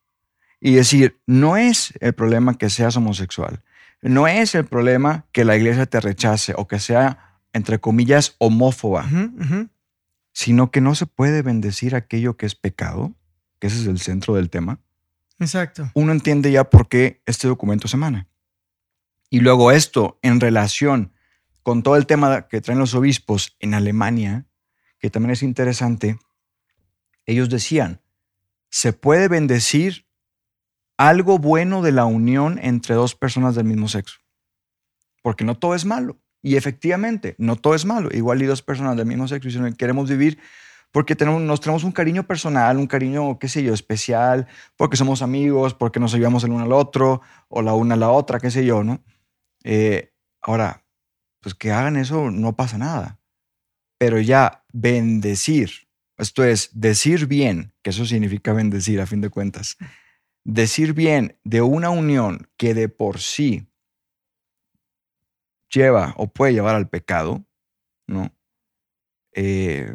[0.59, 3.63] y decir, no es el problema que seas homosexual,
[4.03, 9.09] no es el problema que la iglesia te rechace o que sea entre comillas, homófoba,
[10.33, 13.15] sino que no se puede bendecir aquello que es pecado,
[13.61, 14.81] que ese es el centro del tema,
[15.39, 15.89] Exacto.
[15.95, 18.27] uno entiende ya por qué este documento se emana.
[19.31, 21.13] Y luego esto en relación
[21.63, 24.47] con todo el tema que traen los obispos en Alemania,
[24.99, 26.19] que también es interesante,
[27.27, 28.01] ellos decían,
[28.71, 30.07] se puede bendecir
[30.97, 34.19] algo bueno de la unión entre dos personas del mismo sexo,
[35.23, 36.19] porque no todo es malo.
[36.43, 38.09] Y efectivamente, no todo es malo.
[38.13, 40.39] Igual y dos personas del mismo sexo dicen, queremos vivir
[40.91, 45.23] porque tenemos, nos tenemos un cariño personal, un cariño, qué sé yo, especial, porque somos
[45.23, 48.51] amigos, porque nos ayudamos el uno al otro, o la una a la otra, qué
[48.51, 49.01] sé yo, ¿no?
[49.65, 50.85] Eh, ahora,
[51.41, 53.21] pues que hagan eso no pasa nada.
[53.99, 59.77] Pero ya bendecir, esto es decir bien, que eso significa bendecir a fin de cuentas,
[60.45, 63.67] decir bien de una unión que de por sí
[65.71, 67.45] lleva o puede llevar al pecado,
[68.07, 68.35] ¿no?
[69.35, 69.95] Eh,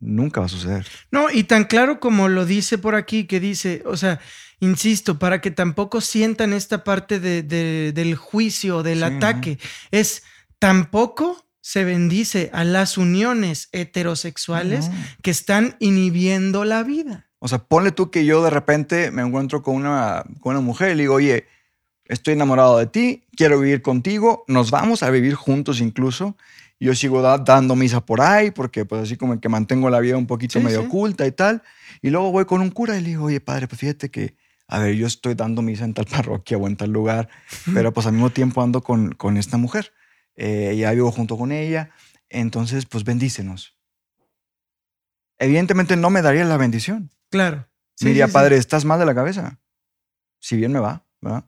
[0.00, 0.86] nunca va a suceder.
[1.10, 4.20] No, y tan claro como lo dice por aquí, que dice, o sea,
[4.62, 9.58] insisto, para que tampoco sientan esta parte de- de- del juicio, del Sí, ataque,
[9.90, 10.22] es
[10.60, 14.94] tampoco se bendice a las uniones heterosexuales No.
[15.22, 17.26] que están inhibiendo la vida.
[17.40, 20.92] O sea, ponle tú que yo de repente me encuentro con una, con una mujer
[20.92, 21.46] y le digo, oye,
[22.04, 26.36] estoy enamorado de ti, quiero vivir contigo, nos vamos a vivir juntos incluso.
[26.78, 30.16] Yo sigo da- dando misa por ahí porque pues así como que mantengo la vida
[30.16, 30.86] un poquito Sí, medio sí.
[30.86, 31.62] oculta y tal.
[32.00, 34.34] Y luego voy con un cura y le digo, oye, padre, pues fíjate que,
[34.72, 37.28] a ver, yo estoy dando misa en tal parroquia o en tal lugar,
[37.74, 39.92] pero pues al mismo tiempo ando con, con esta mujer.
[40.34, 41.90] Eh, ya vivo junto con ella,
[42.30, 43.76] entonces pues bendícenos.
[45.38, 47.10] Evidentemente no me daría la bendición.
[47.30, 47.68] Claro.
[47.96, 48.34] Sí, Me diría, sí, sí.
[48.34, 49.60] padre, estás mal de la cabeza.
[50.40, 51.44] Si bien me va, ¿verdad?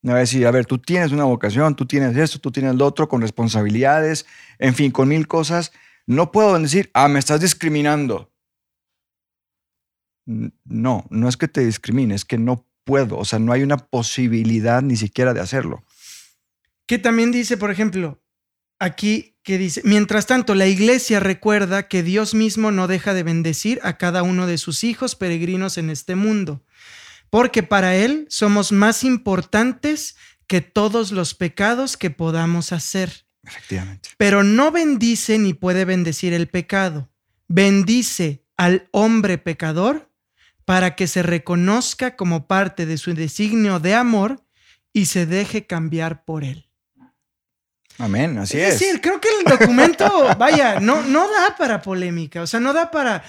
[0.00, 2.74] Me va a decir, a ver, tú tienes una vocación, tú tienes esto, tú tienes
[2.76, 4.24] lo otro, con responsabilidades,
[4.58, 5.72] en fin, con mil cosas.
[6.06, 8.31] No puedo decir, ah, me estás discriminando.
[10.24, 13.18] No, no es que te discrimine, es que no puedo.
[13.18, 15.84] O sea, no hay una posibilidad ni siquiera de hacerlo.
[16.86, 18.22] Que también dice, por ejemplo,
[18.78, 23.80] aquí que dice, mientras tanto, la iglesia recuerda que Dios mismo no deja de bendecir
[23.82, 26.64] a cada uno de sus hijos peregrinos en este mundo,
[27.28, 33.26] porque para Él somos más importantes que todos los pecados que podamos hacer.
[33.44, 34.10] Efectivamente.
[34.16, 37.10] Pero no bendice ni puede bendecir el pecado.
[37.48, 40.11] Bendice al hombre pecador
[40.72, 44.42] para que se reconozca como parte de su designio de amor
[44.94, 46.66] y se deje cambiar por él.
[47.98, 48.80] Amén, así es es.
[48.80, 52.90] decir, creo que el documento, vaya, no, no da para polémica, o sea, no da
[52.90, 53.22] para...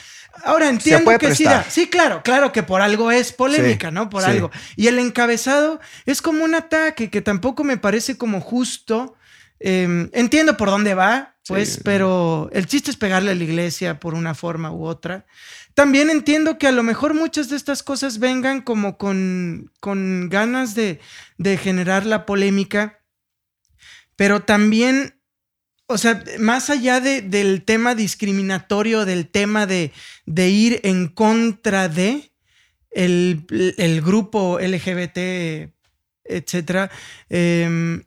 [0.46, 1.66] Ahora entiendo que sí da.
[1.70, 4.10] Sí, claro, claro que por algo es polémica, Sí, ¿no?
[4.10, 4.30] Por sí.
[4.30, 4.50] algo.
[4.78, 9.16] Y el encabezado es como un ataque que tampoco me parece como justo.
[9.60, 11.82] Eh, entiendo por dónde va, pues, Sí.
[11.84, 15.26] pero el chiste es pegarle a la iglesia por una forma u otra.
[15.74, 20.76] También entiendo que a lo mejor muchas de estas cosas vengan como con, con ganas
[20.76, 21.00] de,
[21.38, 23.00] de generar la polémica,
[24.16, 25.20] pero también,
[25.88, 29.92] o sea, más allá de- del tema discriminatorio, del tema de,
[30.28, 32.32] de ir en contra de
[32.92, 33.46] el,
[33.78, 35.72] el grupo LGBT,
[36.26, 36.92] etcétera,
[37.30, 38.04] eh,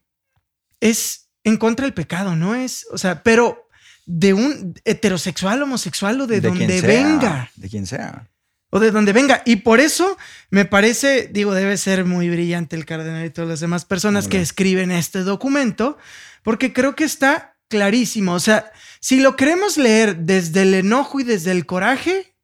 [0.80, 2.54] es en contra del pecado, ¿no?
[2.54, 3.65] Es, o sea, pero
[4.06, 8.28] de un heterosexual, homosexual o de, donde venga De quien sea.
[8.70, 9.42] o de donde venga.
[9.44, 10.16] Y por eso
[10.50, 14.40] me parece, digo, debe ser muy brillante el cardenal y todas las demás personas que
[14.40, 15.98] escriben este documento,
[16.42, 18.32] porque creo que está clarísimo.
[18.34, 22.34] O sea, si lo queremos leer desde el enojo y desde el coraje,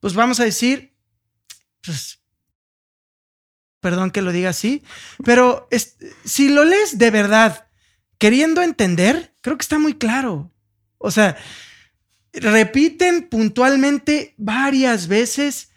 [0.00, 0.92] pues vamos a decir,
[1.84, 2.18] pues,
[3.80, 4.82] perdón que lo diga así,
[5.24, 7.66] pero es- si lo lees de verdad,
[8.18, 10.51] queriendo entender, creo que está muy claro.
[11.02, 11.36] O sea,
[12.32, 15.68] repiten puntualmente varias veces,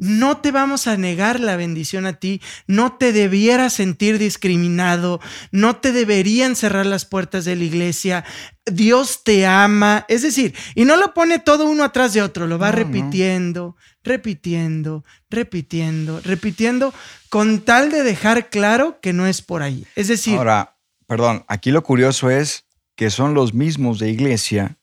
[0.00, 5.20] no te vamos a negar la bendición a ti, no te debieras sentir discriminado,
[5.52, 8.24] no te deberían cerrar las puertas de la iglesia,
[8.64, 12.58] Dios te ama, es decir, y no lo pone todo uno atrás de otro, lo
[12.58, 12.78] va No, no.
[12.78, 16.94] repitiendo, repitiendo, repitiendo, repitiendo,
[17.28, 19.86] con tal de dejar claro que no es por ahí.
[19.96, 22.64] Es decir, Ahora, perdón, aquí lo curioso es
[23.00, 24.76] que son los mismos de iglesia,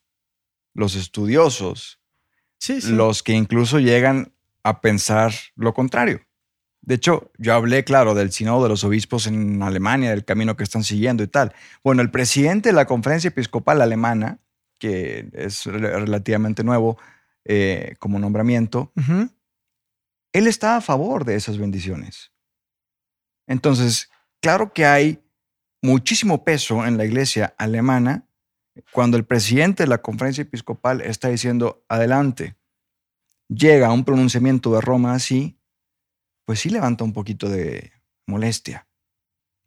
[0.74, 2.00] los estudiosos,
[2.58, 2.92] sí, sí.
[2.92, 6.22] los que incluso llegan a pensar lo contrario.
[6.82, 10.64] De hecho, yo hablé, claro, del Sínodo de los Obispos en Alemania, del camino que
[10.64, 11.54] están siguiendo y tal.
[11.84, 14.40] Bueno, el presidente de la Conferencia Episcopal Alemana,
[14.80, 16.98] que es re- relativamente nuevo
[17.46, 18.92] eh, como nombramiento,
[20.34, 22.32] él está a favor de esas bendiciones.
[23.46, 24.10] Entonces,
[24.42, 25.22] claro que hay
[25.82, 28.26] muchísimo peso en la iglesia alemana
[28.92, 32.56] Cuando el presidente de la conferencia episcopal está diciendo, adelante,
[33.50, 35.60] llega un pronunciamiento de Roma así,
[36.46, 37.92] pues sí levanta un poquito de
[38.28, 38.88] molestia,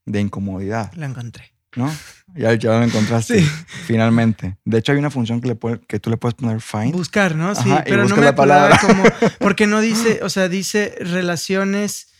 [0.06, 0.92] de incomodidad.
[0.94, 1.52] La encontré.
[1.76, 1.92] ¿No?
[2.34, 3.42] Ya, ya lo encontraste.
[3.86, 4.56] Finalmente.
[4.64, 6.92] De hecho, hay una función que, le puede, que tú le puedes poner find.
[6.92, 7.54] Buscar, ¿no?
[7.54, 8.78] Sí, pero no me la palabra.
[8.80, 9.04] como.
[9.38, 12.12] Porque no dice, o sea, dice relaciones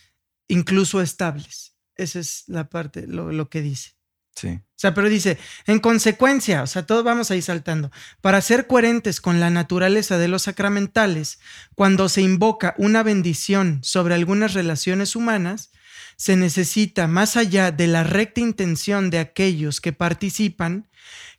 [0.48, 1.69] incluso estables.
[2.02, 3.92] Esa es la parte, lo, lo que dice.
[4.34, 4.48] Sí.
[4.48, 9.20] O sea, pero dice, en consecuencia, o sea, todos vamos ahí saltando, para ser coherentes
[9.20, 11.40] con la naturaleza de los sacramentales,
[11.74, 15.70] cuando se invoca una bendición sobre algunas relaciones humanas,
[16.16, 20.88] se necesita, más allá de la recta intención de aquellos que participan,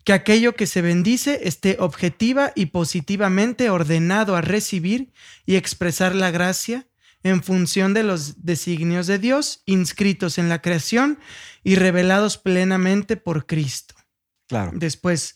[0.04, 5.14] que aquello que se bendice esté objetiva y positivamente ordenado a recibir
[5.46, 6.88] y expresar la gracia
[7.24, 11.20] en función de los designios de Dios inscritos en la creación
[11.64, 13.96] y revelados plenamente por Cristo.
[14.48, 14.72] Claro.
[14.74, 15.36] Después,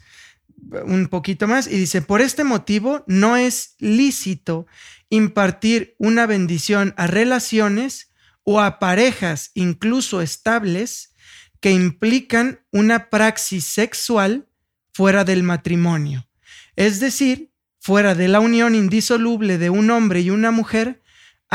[0.86, 4.68] un poquito más, y dice, por este motivo no es lícito
[5.10, 8.12] impartir una bendición a relaciones
[8.44, 11.14] o a parejas incluso estables
[11.60, 14.48] que implican una praxis sexual
[14.94, 16.28] fuera del matrimonio,
[16.76, 21.02] es decir, fuera de la unión indisoluble de un hombre y una mujer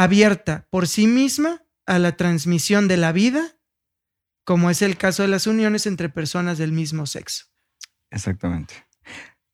[0.03, 3.57] abierta por sí misma a la transmisión de la vida,
[4.45, 7.47] como es el caso de las uniones entre personas del mismo sexo.
[8.11, 8.75] Exactamente.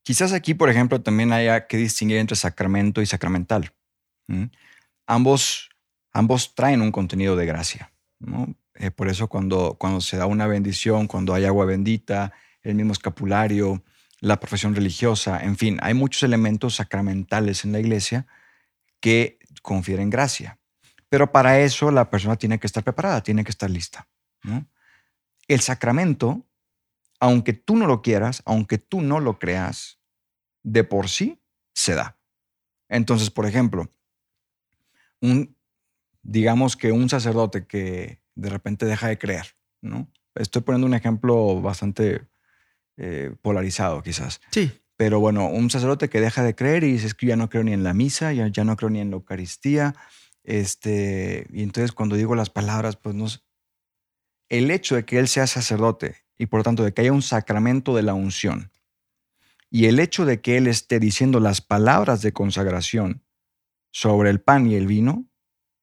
[0.02, 3.72] Quizás aquí, por ejemplo, también haya que distinguir entre sacramento y sacramental.
[5.06, 5.70] Ambos
[6.16, 7.92] ambos traen un contenido de gracia.
[8.74, 12.32] Eh, por eso cuando, cuando se da una bendición, cuando hay agua bendita,
[12.62, 13.82] el mismo escapulario,
[14.20, 18.26] la profesión religiosa, en fin, hay muchos elementos sacramentales en la iglesia
[19.00, 20.58] que confieren gracia.
[21.08, 24.08] Pero para eso la persona tiene que estar preparada, tiene que estar lista.
[25.48, 26.46] El sacramento,
[27.20, 29.98] aunque tú no lo quieras, aunque tú no lo creas,
[30.62, 31.40] de por sí
[31.72, 32.18] se da.
[32.88, 33.88] Entonces, por ejemplo,
[35.20, 35.56] un,
[36.22, 40.10] digamos que un sacerdote que de repente deja de creer, ¿no?
[40.34, 42.26] Estoy poniendo un ejemplo bastante
[42.96, 44.40] eh, polarizado quizás.
[44.50, 44.72] Sí.
[44.96, 47.72] Pero bueno, un sacerdote que deja de creer y dice que ya no creo ni
[47.72, 49.94] en la misa, ya, ya no creo ni en la Eucaristía.
[50.42, 53.26] Este, y entonces cuando digo las palabras, pues no...
[54.48, 57.22] El hecho de que él sea sacerdote y por lo tanto de que haya un
[57.22, 58.70] sacramento de la unción
[59.70, 63.22] y el hecho de que él esté diciendo las palabras de consagración
[63.90, 65.26] sobre el pan y el vino,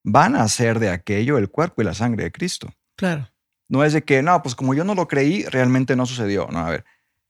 [0.02, 2.72] van a hacer de aquello el cuerpo y la sangre de Cristo.
[2.96, 3.30] Claro.
[3.68, 6.48] No es de que, no, pues como yo no lo creí, realmente no sucedió.
[6.50, 6.84] No, a ver,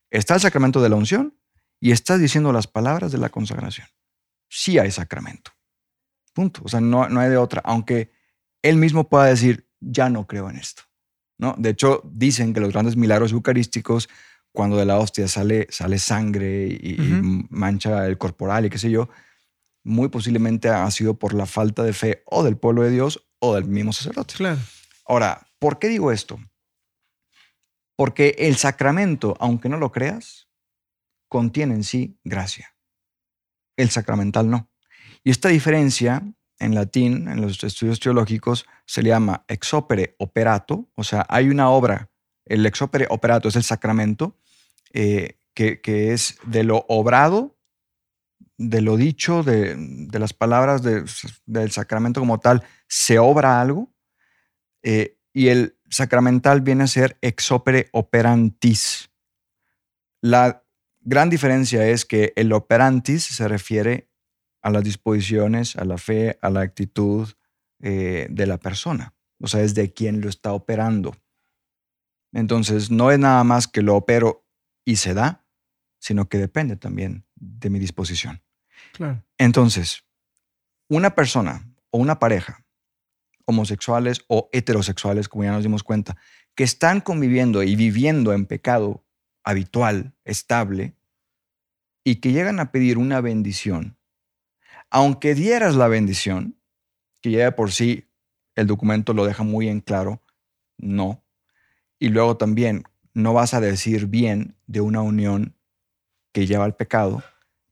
[0.09, 1.33] está el sacramento de la unción
[1.79, 3.87] y estás diciendo las palabras de la consagración.
[4.49, 5.51] Sí hay sacramento.
[6.33, 6.61] Punto.
[6.63, 7.61] O sea, no, no hay de otra.
[7.65, 8.11] Aunque
[8.61, 10.83] él mismo pueda decir, ya no creo en esto.
[11.37, 11.55] ¿no?
[11.57, 14.09] De hecho, dicen que los grandes milagros eucarísticos,
[14.51, 16.97] cuando de la hostia sale, sale sangre y
[17.49, 19.09] mancha el corporal y qué sé yo,
[19.83, 23.53] muy posiblemente ha sido por la falta de fe o del pueblo de Dios o
[23.55, 24.35] del mismo sacerdote.
[24.35, 24.59] Claro.
[25.05, 26.39] Ahora, ¿por qué digo esto?
[27.95, 30.44] Porque el sacramento, aunque no lo creas,
[31.27, 32.75] contiene en sí gracia.
[33.77, 34.69] El sacramental no.
[35.23, 36.23] Y esta diferencia
[36.59, 41.49] en latín, en los estudios teológicos, se le llama ex opere operato, o sea, hay
[41.49, 42.09] una obra,
[42.45, 44.37] el ex opere operato es el sacramento,
[44.93, 45.79] eh, que,
[46.13, 47.55] es de lo obrado
[48.57, 49.75] de lo dicho, de,
[50.11, 53.93] las palabras del sacramento como tal, se obra algo.
[54.83, 59.09] Eh, y el sacramental viene a ser ex opere operantis.
[60.21, 60.63] La
[61.05, 64.09] gran diferencia es que el operantis se refiere
[64.61, 67.29] a las disposiciones, a la fe, a la actitud
[67.81, 69.13] eh, de la persona.
[69.39, 71.15] O sea, es de quien lo está operando.
[72.33, 74.45] Entonces, no es nada más que lo opero
[74.83, 75.45] y se da,
[75.99, 78.41] sino que depende también de mi disposición.
[79.37, 80.03] Entonces,
[80.89, 82.65] una persona o una pareja,
[83.45, 86.17] homosexuales o heterosexuales, como ya nos dimos cuenta,
[86.55, 89.05] que están conviviendo y viviendo en pecado
[89.43, 90.94] habitual, estable,
[92.07, 93.97] y que llegan a pedir una bendición,
[94.91, 96.55] aunque dieras la bendición,
[97.19, 98.07] que ya de por sí
[98.53, 100.21] el documento lo deja muy en claro,
[100.77, 101.23] no.
[101.99, 102.83] Y luego también
[103.13, 105.55] no vas a decir bien de una unión
[106.31, 107.23] que lleva al pecado,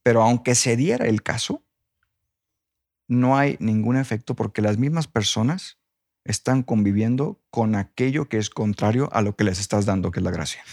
[0.01, 1.63] pero aunque se diera el caso,
[3.07, 5.77] no hay ningún efecto porque las mismas personas
[6.25, 10.23] están conviviendo con aquello que es contrario a lo que les estás dando, que es
[10.23, 10.63] la gracia.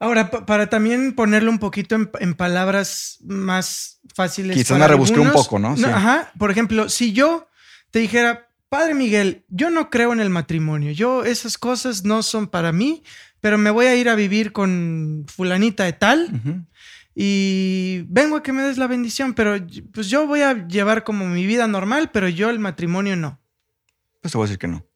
[0.00, 4.56] Ahora, para también ponerlo un poquito en, palabras más fáciles.
[4.56, 5.74] Quizás me rebusqué un poco, ¿no?
[5.86, 6.32] Ajá.
[6.38, 7.48] Por ejemplo, si yo
[7.90, 10.90] te dijera, Padre Miguel, yo no creo en el matrimonio.
[10.92, 13.02] Yo, esas cosas no son para mí.
[13.40, 16.66] pero me voy a ir a vivir con fulanita de tal
[17.14, 19.56] y vengo a que me des la bendición, pero
[19.92, 23.38] pues yo voy a llevar como mi vida normal, pero yo el matrimonio no.
[24.22, 24.86] Pues te voy a decir que no.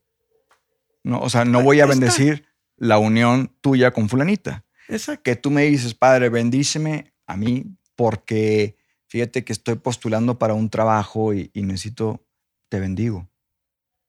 [1.03, 2.47] No, o sea, no voy a bendecir
[2.77, 4.64] la unión tuya con fulanita.
[4.89, 5.22] Exacto.
[5.22, 8.76] Que tú me dices, padre, bendíceme a mí porque
[9.09, 12.26] fíjate que estoy postulando para un trabajo y, y necesito,
[12.68, 13.28] te bendigo.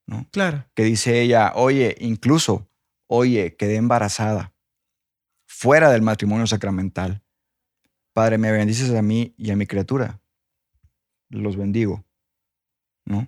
[0.08, 0.28] ¿no?
[0.32, 0.66] Claro.
[0.76, 2.70] Que dice ella, oye, incluso,
[3.08, 4.54] oye, quedé embarazada
[5.46, 7.24] fuera del matrimonio sacramental.
[8.14, 10.22] Padre, me bendices a mí y a mi criatura.
[11.30, 12.06] Los bendigo.
[13.06, 13.28] ¿No?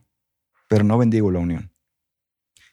[0.67, 1.71] Pero no bendigo la unión.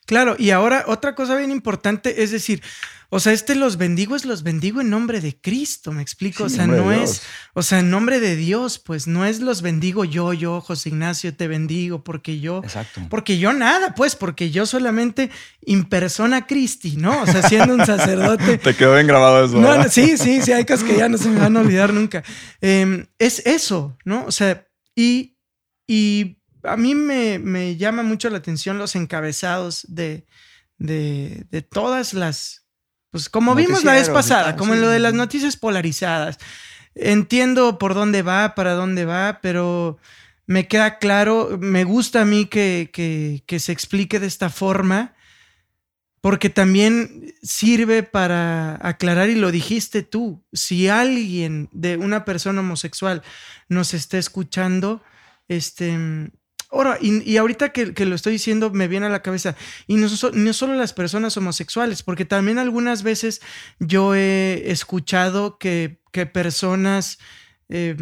[0.05, 2.61] Claro, y ahora otra cosa bien importante es decir,
[3.09, 6.49] o sea, este los bendigo es los bendigo en nombre de Cristo, me explico, o
[6.49, 7.21] sea, no es,
[7.53, 11.33] o sea, en nombre de Dios, pues no es los bendigo yo, yo, José Ignacio,
[11.35, 13.01] te bendigo porque yo, Exacto.
[13.09, 15.29] porque yo nada, pues, porque yo solamente
[15.65, 17.21] in persona Christi, ¿no?
[17.21, 18.57] O sea, siendo un sacerdote.
[18.65, 19.59] Te quedó bien grabado eso.
[19.59, 22.23] No, sí, sí, sí, hay cosas que ya no se me van a olvidar nunca.
[22.61, 24.25] Eh, es eso, ¿no?
[24.25, 25.37] O sea, y,
[25.87, 26.34] y
[26.67, 30.25] a mí me, me llama mucho la atención los encabezados de,
[30.77, 32.65] de, de todas las,
[33.11, 36.37] pues como vimos la vez pasada, como en lo de las noticias polarizadas.
[36.95, 39.97] Entiendo por dónde va, para dónde va, pero
[40.47, 45.13] me queda claro, me gusta a mí que, que, que se explique de esta forma
[46.21, 53.21] porque también sirve para aclarar, y lo dijiste tú, si alguien de una persona homosexual
[53.69, 55.03] nos está escuchando,
[55.47, 56.31] este...
[56.75, 59.55] Ahora, y, y ahorita que, que lo estoy diciendo, me viene a la cabeza,
[59.87, 63.41] y no, so- no solo las personas homosexuales, porque también algunas veces
[63.79, 67.17] yo he escuchado que, que personas
[67.69, 67.95] eh,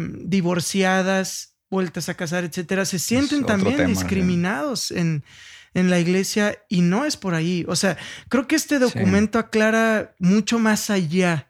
[0.68, 5.24] divorciadas, vueltas a casar, etcétera, se sienten también tema, discriminados en,
[5.74, 7.64] en la iglesia y no es por ahí.
[7.68, 7.96] O sea,
[8.28, 11.48] creo que este documento aclara mucho más allá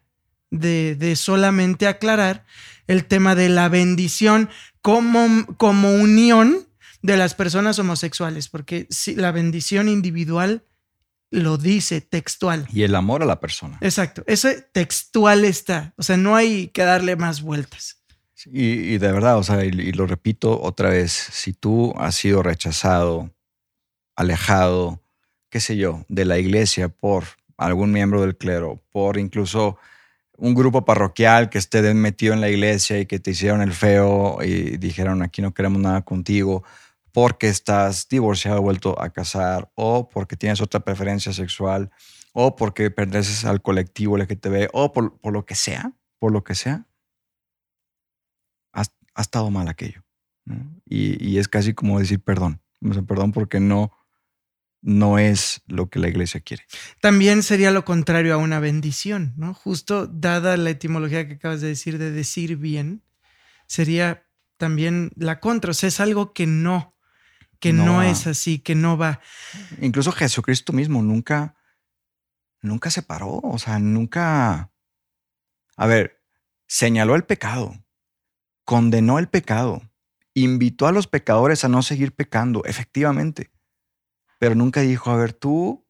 [0.51, 2.47] de, de solamente aclarar
[2.87, 4.49] el tema de la bendición
[4.81, 6.67] como, como unión
[7.05, 10.65] de las personas homosexuales, porque si la bendición individual
[11.31, 12.67] lo dice textual.
[12.73, 13.77] Y el amor a la persona.
[13.83, 18.03] Exacto, ese textual está, o sea, no hay que darle más vueltas.
[18.47, 22.15] Y, y de verdad, o sea, y, y lo repito otra vez, si tú has
[22.15, 23.31] sido rechazado,
[24.17, 25.03] alejado,
[25.51, 27.25] qué sé yo, de la iglesia por
[27.59, 29.77] algún miembro del clero, por incluso
[30.39, 34.39] un grupo parroquial que esté metido en la iglesia y que te hicieron el feo
[34.43, 36.65] y dijeron aquí no queremos nada contigo,
[37.15, 41.93] porque estás divorciado, vuelto a casar, o porque tienes otra preferencia sexual,
[42.33, 46.57] o porque perteneces al colectivo LGTB, o por, por lo que sea, por lo que
[46.57, 46.89] sea,
[48.73, 48.83] ha,
[49.15, 50.03] ha estado mal aquello.
[50.87, 52.61] Y, es casi como decir perdón.
[52.83, 53.93] O perdón porque no,
[54.83, 56.65] no es lo que la iglesia quiere.
[57.01, 59.55] También sería lo contrario a una bendición, ¿no?
[59.55, 63.05] Justo dada la etimología que acabas de decir de decir bien,
[63.69, 66.94] sería también la contra, o sea, es algo que no,
[67.65, 69.21] que No es así, que no va.
[69.81, 71.57] Incluso Jesucristo mismo nunca,
[72.61, 73.41] nunca se paró.
[73.43, 74.71] O sea, nunca.
[75.75, 76.23] A ver,
[76.67, 77.75] señaló el pecado,
[78.67, 79.81] condenó el pecado,
[80.35, 83.51] invitó a los pecadores a no seguir pecando, efectivamente.
[84.39, 85.87] Pero nunca dijo, a ver, tú,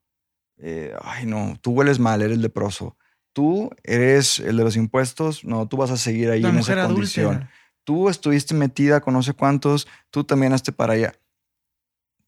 [0.59, 2.97] eh, ay no, tú hueles mal, eres leproso.
[3.33, 6.87] Tú eres el de los impuestos, no, tú vas a seguir ahí La en esa
[6.87, 7.49] condición.
[7.83, 11.15] Tú estuviste metida con no sé cuántos, tú también hazte para allá.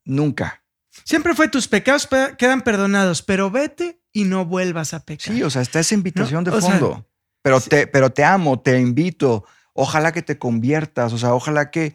[0.07, 0.63] Nunca.
[1.05, 5.35] Siempre fue tus pecados pe- quedan perdonados, pero vete y no vuelvas a pecar.
[5.35, 7.07] Sí, o sea, está esa invitación No, de sea, fondo.
[7.43, 7.69] pero, sí.
[7.69, 9.45] te, pero te amo, te invito.
[9.75, 11.95] Ojalá que te conviertas, o sea, ojalá que,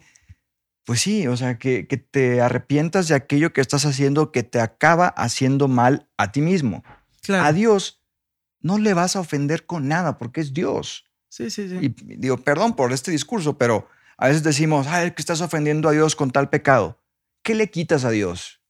[0.84, 4.60] pues sí, o sea, que, que te arrepientas de aquello que estás haciendo que te
[4.60, 6.84] acaba haciendo mal a ti mismo.
[7.22, 7.44] claro.
[7.44, 8.00] A Dios
[8.60, 11.06] no le vas a ofender con nada porque es Dios.
[11.28, 11.76] Sí, sí, sí.
[11.80, 11.88] Y
[12.18, 15.92] digo, perdón por este discurso, pero a veces decimos, ay, es que estás ofendiendo a
[15.92, 17.01] Dios con tal pecado.
[17.42, 18.60] ¿Qué le quitas a Dios?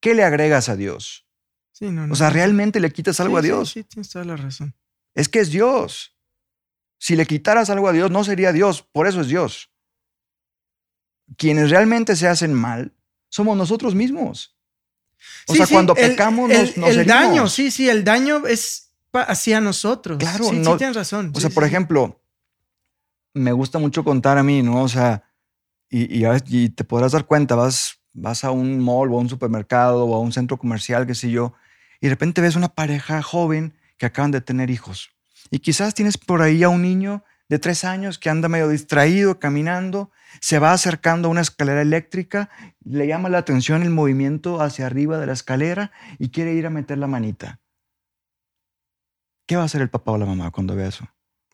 [0.00, 1.26] ¿Qué le agregas a Dios?
[1.72, 2.14] Sí, no, O no.
[2.14, 3.70] sea, ¿realmente le quitas algo Sí, a sí, Dios?
[3.70, 4.74] Sí, tienes toda la razón.
[5.14, 6.16] Es que es Dios.
[6.98, 8.82] Si le quitaras algo a Dios, no sería Dios.
[8.82, 9.70] Por eso es Dios.
[11.36, 12.92] Quienes realmente se hacen mal
[13.28, 14.56] somos nosotros mismos.
[15.46, 17.06] O Sí, sea, sí, cuando el- pecamos el, nos, el herimos.
[17.06, 20.18] daño, sí, sí, el daño es hacia nosotros.
[20.18, 21.30] Claro, sí, no- sí, tienes razón.
[21.32, 21.68] O Sí, sea, sí, por sí.
[21.68, 22.20] ejemplo,
[23.32, 24.82] me gusta mucho contar a mí, ¿no?
[24.82, 25.24] O sea,
[25.88, 30.06] y, y te podrás dar cuenta, vas, vas a un mall o a un supermercado
[30.06, 31.52] o a un centro comercial, qué sé yo,
[32.00, 35.10] y de repente ves una pareja joven que acaban de tener hijos.
[35.50, 39.38] Y quizás tienes por ahí a un niño de tres años que anda medio distraído,
[39.38, 40.10] caminando,
[40.40, 42.48] se va acercando a una escalera eléctrica,
[42.84, 46.70] le llama la atención el movimiento hacia arriba de la escalera y quiere ir a
[46.70, 47.60] meter la manita.
[49.46, 51.06] ¿Qué va a hacer el papá o la mamá cuando vea eso?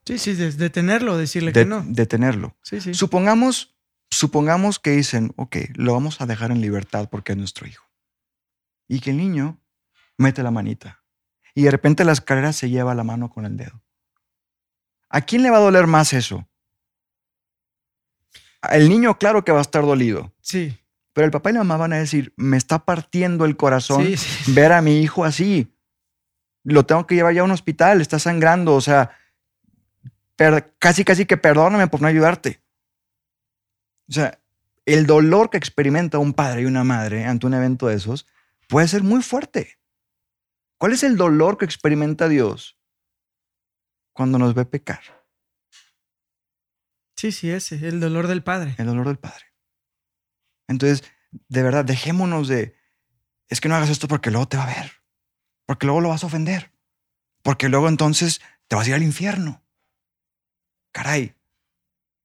[0.04, 1.82] Sí, sí, de- detenerlo, decirle De- que no.
[1.86, 2.56] Detenerlo.
[2.62, 2.94] Sí, sí.
[2.94, 3.74] Supongamos,
[4.10, 7.84] supongamos que dicen, ok, lo vamos a dejar en libertad porque es nuestro hijo.
[8.88, 9.58] Y que el niño
[10.18, 11.02] mete la manita.
[11.54, 13.82] Y de repente la escalera se lleva la mano con el dedo.
[15.08, 16.48] ¿A quién le va a doler más eso?
[18.70, 20.32] El niño, claro que va a estar dolido.
[20.40, 20.76] Sí.
[21.12, 24.16] Pero el papá y la mamá van a decir, me está partiendo el corazón Sí,
[24.16, 24.52] sí.
[24.52, 25.74] ver a mi hijo así.
[26.62, 29.10] Lo tengo que llevar ya a un hospital, está sangrando, o sea,
[30.78, 32.60] casi, casi que perdóname por no ayudarte.
[34.10, 34.42] O sea,
[34.86, 38.26] el dolor que experimenta un padre y una madre ante un evento de esos
[38.68, 39.78] puede ser muy fuerte.
[40.78, 42.76] ¿Cuál es el dolor que experimenta Dios
[44.12, 45.00] cuando nos ve pecar?
[47.16, 48.74] Sí, sí, ese, el dolor del padre.
[48.78, 49.44] El dolor del padre.
[50.66, 51.04] Entonces,
[51.48, 52.74] de verdad, dejémonos de,
[53.48, 54.92] es que no hagas esto porque luego te va a ver,
[55.66, 56.72] porque luego lo vas a ofender,
[57.42, 59.62] porque luego entonces te vas a ir al infierno.
[60.92, 61.36] Caray,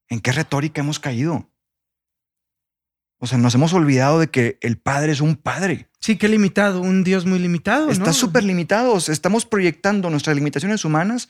[0.07, 1.51] ¿en qué retórica hemos caído?
[3.17, 5.89] O sea, nos hemos olvidado de que el padre es un padre.
[5.99, 7.91] Sí, qué limitado, un Dios muy limitado, ¿no?
[7.91, 9.09] Está súper limitados.
[9.09, 11.29] Estamos proyectando nuestras limitaciones humanas,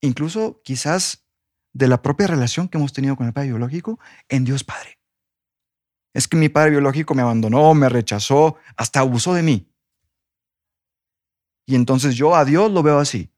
[0.00, 1.24] incluso quizás
[1.72, 4.98] de la propia relación que hemos tenido con el padre biológico, en Dios Padre.
[6.12, 9.72] Es que mi padre biológico me abandonó, me rechazó, hasta abusó de mí.
[11.66, 13.32] Y entonces yo a Dios lo veo así,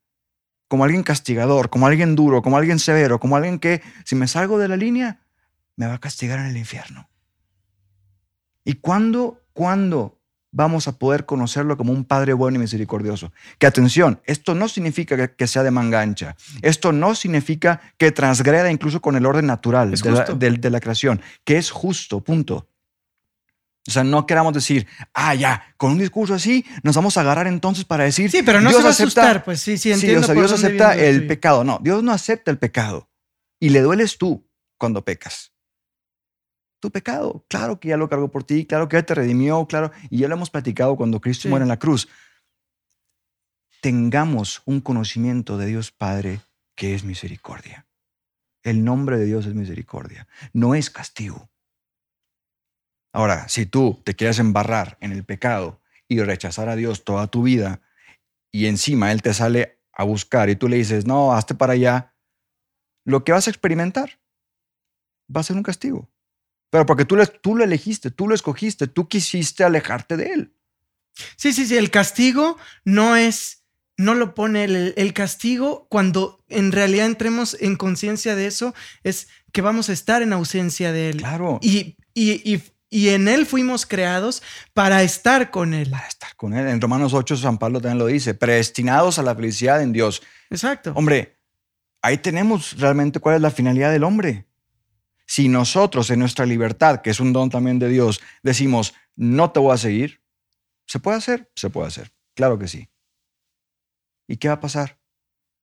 [0.69, 4.59] como alguien castigador, como alguien duro, como alguien severo, como alguien que si me salgo
[4.59, 5.21] de la línea,
[5.77, 7.12] me va a castigar en el infierno.
[8.65, 10.19] ¿Y cuándo, cuándo
[10.55, 13.33] vamos a poder conocerlo como un Padre bueno y misericordioso.
[13.59, 16.37] Que atención, esto no significa que, sea de manga ancha.
[16.61, 20.35] Esto no significa que transgreda incluso con el orden natural de la, justo.
[20.37, 22.69] de- de la creación, que es justo, punto.
[23.89, 27.47] O sea, no queramos decir, ah, ya, con un discurso así nos vamos a agarrar
[27.49, 28.31] entonces para decir.
[28.31, 30.21] Sí, pero no Dios se va a acepta- asustar, pues sí, sí, Sí, entiendo.
[30.21, 31.65] o sea, por Dios acepta el pecado.
[31.65, 33.09] No, Dios no acepta el pecado.
[33.59, 34.47] Y le dueles tú
[34.79, 35.52] cuando pecas.
[36.83, 39.93] Tu pecado, claro que ya lo cargó por ti, claro que ya te redimió, claro,
[40.11, 41.49] y ya lo hemos platicado cuando Cristo Sí.
[41.49, 42.09] muere en la cruz.
[43.81, 46.41] Tengamos un conocimiento de Dios Padre
[46.75, 47.87] que es misericordia.
[48.65, 51.49] El nombre de Dios es misericordia, no es castigo.
[53.15, 57.45] Ahora, si tú te quieres embarrar en el pecado y rechazar a Dios toda tu
[57.45, 57.81] vida
[58.51, 62.17] y encima Él te sale a buscar y tú le dices, no, hazte para allá,
[63.05, 64.19] lo que vas a experimentar
[65.35, 66.12] va a ser un castigo.
[66.73, 70.57] Pero porque tú, le- tú lo elegiste, tú lo escogiste, tú quisiste alejarte de Él.
[71.37, 72.57] Sí, sí, sí, el castigo
[72.87, 73.65] no es,
[73.99, 79.29] no lo pone el, el castigo cuando en realidad entremos en conciencia de eso, es
[79.53, 81.19] que vamos a estar en ausencia de él.
[81.19, 81.59] Claro.
[81.61, 84.43] Y, y, y, y en él fuimos creados
[84.73, 85.91] para estar con él.
[85.91, 86.67] para estar con Él.
[86.69, 90.23] En Romanos 8, San Pablo también lo dice, predestinados a la felicidad en Dios.
[90.49, 90.95] Exacto.
[90.97, 91.37] Hombre,
[92.01, 94.47] ahí tenemos realmente cuál es la finalidad del hombre.
[95.33, 99.61] Si nosotros en nuestra libertad, que es un don también de Dios, decimos, no te
[99.61, 100.23] voy a seguir,
[100.87, 101.51] ¿se puede hacer?
[101.55, 102.13] Se puede hacer.
[102.35, 102.91] Claro que sí.
[104.29, 105.01] ¿Y qué va a pasar?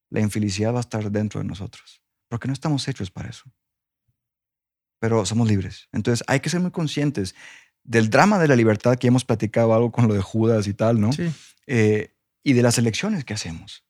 [0.09, 3.43] La infelicidad va a estar dentro de nosotros, porque no estamos hechos para eso.
[4.97, 5.87] Pero somos libres.
[5.91, 7.35] Entonces hay que ser muy conscientes
[7.83, 10.99] del drama de la libertad que hemos platicado algo con lo de Judas y tal,
[10.99, 11.13] ¿no?
[11.13, 11.31] Sí.
[11.67, 13.85] eh, y de las elecciones que hacemos.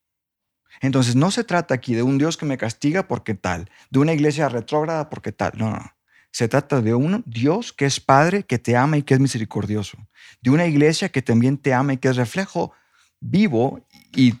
[0.80, 4.12] Entonces, no se trata aquí de un Dios que me castiga porque tal, de una
[4.12, 5.52] iglesia retrógrada porque tal.
[5.56, 5.92] No, no.
[6.32, 9.98] Se trata de un Dios que es Padre, que te ama y que es misericordioso.
[10.40, 12.72] De una iglesia que también te ama y que es reflejo
[13.20, 14.34] vivo y,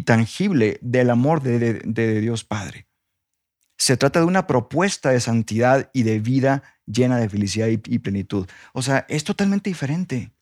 [0.00, 2.86] tangible del amor de, de- Dios Padre.
[3.78, 7.98] Se trata de una propuesta de santidad y de vida llena de felicidad y- y
[8.00, 8.46] plenitud.
[8.74, 10.32] O sea, es totalmente diferente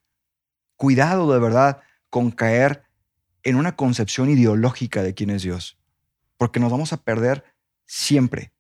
[0.77, 2.85] cuidado de verdad con caer
[3.43, 5.77] en una concepción ideológica de quién es Dios,
[6.37, 7.45] porque nos vamos a perder
[7.87, 8.53] siempre.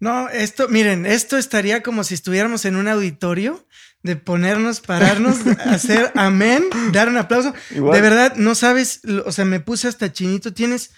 [0.00, 3.66] No, esto, miren, esto estaría como si estuviéramos en un auditorio
[4.02, 7.54] de ponernos, pararnos, hacer amén, dar un aplauso.
[7.70, 10.90] Igual- De verdad, no sabes, o sea, me puse hasta chinito, tienes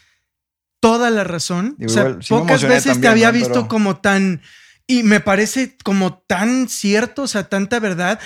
[0.80, 1.76] toda la razón.
[1.84, 3.34] O sea, sí pocas veces te había ¿no?
[3.34, 4.42] visto Pero- como tan,
[4.86, 8.18] y me parece como tan cierto, o sea, tanta verdad.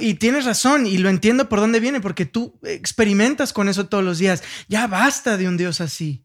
[0.00, 4.04] Y tienes razón, y lo entiendo por dónde viene, porque tú experimentas con eso todos
[4.04, 4.42] los días.
[4.68, 6.24] Ya basta de un Dios así,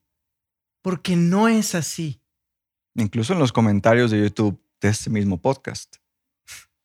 [0.82, 2.22] porque no es así.
[2.95, 5.97] Incluso en los comentarios de YouTube de este mismo podcast.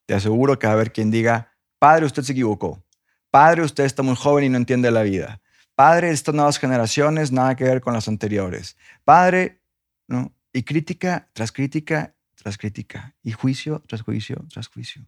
[0.06, 2.84] Te aseguro que va a haber quien diga, padre, usted se equivocó.
[3.30, 5.40] Padre, usted está muy joven y no entiende la vida.
[5.74, 8.76] Padre, estas nuevas generaciones, nada que ver con las anteriores.
[9.04, 9.60] Padre,
[10.06, 10.32] ¿no?
[10.52, 13.16] Y crítica tras crítica tras crítica.
[13.22, 15.06] Y juicio tras juicio tras juicio.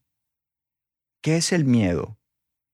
[1.26, 2.20] ¿Qué es el miedo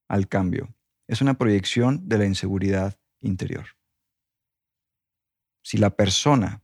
[0.09, 0.75] al cambio?
[1.09, 3.65] Es una proyección de la inseguridad interior.
[5.63, 6.63] si la persona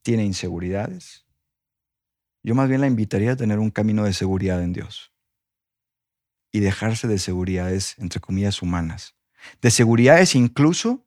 [0.00, 1.26] tiene inseguridades,
[2.42, 5.12] yo más bien la invitaría a tener un camino de seguridad en Dios
[6.52, 9.14] y dejarse de seguridades, entre comillas, humanas.
[9.60, 11.06] De seguridades incluso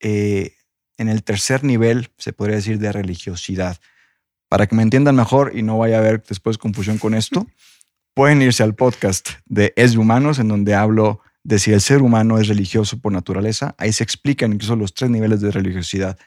[0.00, 0.54] eh,
[0.96, 3.82] en el tercer nivel, se podría decir, de religiosidad.
[4.48, 7.46] Para que me entiendan mejor y no vaya a haber después confusión con esto,
[8.20, 12.02] pueden irse al podcast de Es de Humanos, en donde hablo de si el ser
[12.02, 13.74] humano es religioso por naturaleza.
[13.78, 16.18] Ahí se explican incluso los tres niveles de religiosidad.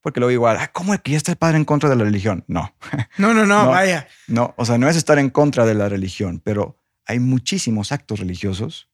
[0.00, 2.02] Porque luego igual, ah, ¿cómo es que ya está el padre en contra de la
[2.02, 2.44] religión?
[2.48, 2.74] No.
[3.18, 4.08] No, no, no, vaya.
[4.26, 6.76] No, o sea, no es estar en contra de la religión, pero
[7.06, 8.90] hay muchísimos actos religiosos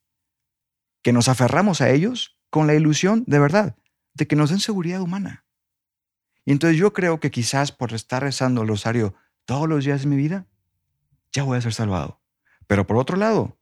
[1.01, 3.75] que nos aferramos a ellos con la ilusión de verdad,
[4.13, 5.47] de que nos den seguridad humana.
[6.45, 9.15] Y entonces yo creo que quizás por estar rezando el rosario
[9.47, 10.47] todos los días de mi vida,
[11.33, 12.21] ya voy a ser salvado.
[12.67, 13.59] Pero por otro lado,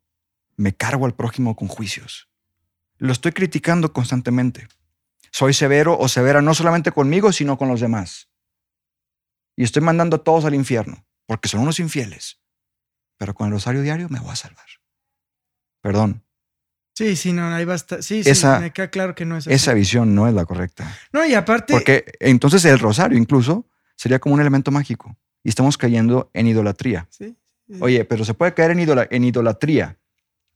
[0.57, 2.29] me cargo al prójimo con juicios.
[2.99, 4.69] Lo estoy criticando constantemente.
[5.31, 8.29] Soy severo o severa no solamente conmigo, sino con los demás.
[9.57, 12.41] Y estoy mandando a todos al infierno, porque son unos infieles.
[13.17, 14.67] Pero con el rosario diario me voy a salvar.
[15.81, 16.25] Perdón.
[16.95, 18.03] Sí, sí, no, ahí basta.
[18.03, 19.55] Sí, sí, me queda claro que no es así.
[19.55, 20.95] Esa visión no es la correcta.
[21.13, 21.73] No, y aparte.
[21.73, 25.17] Porque entonces el rosario incluso sería como un elemento mágico.
[25.43, 27.09] Y estamos cayendo en idolatría.
[27.11, 27.37] Sí.
[27.81, 29.99] Oye, pero se puede caer en, idolatría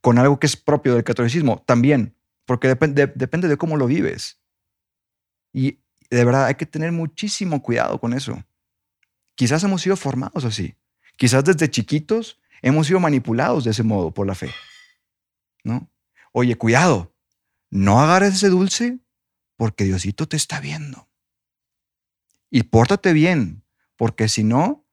[0.01, 2.15] con algo que es propio del catolicismo también,
[2.45, 4.39] porque depende de cómo lo vives.
[5.53, 8.43] Y de verdad hay que tener muchísimo cuidado con eso.
[9.35, 10.75] Quizás hemos sido formados así.
[11.17, 14.51] Quizás desde chiquitos hemos sido manipulados de ese modo por la fe.
[15.63, 15.89] ¿No?
[16.31, 17.15] Oye, cuidado,
[17.69, 18.99] no agarres ese dulce
[19.55, 21.09] porque Diosito te está viendo.
[22.49, 23.63] Y pórtate bien,
[23.95, 24.85] porque si no,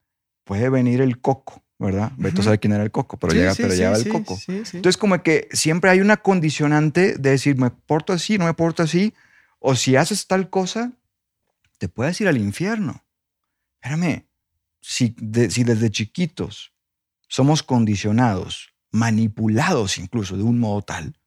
[0.44, 2.12] puede venir el coco ¿verdad?
[2.16, 4.38] Beto sabe quién era el coco, pero llega, pero llega el coco.
[4.48, 8.82] Entonces, como que siempre hay una condicionante de decir, me porto así, no me porto
[8.82, 9.14] así,
[9.58, 10.92] o si haces tal cosa,
[11.78, 13.04] te puedes ir al infierno.
[13.80, 14.26] Espérame,
[14.80, 15.14] si,
[15.50, 16.72] si desde chiquitos
[17.28, 21.18] somos condicionados, manipulados incluso de un modo tal,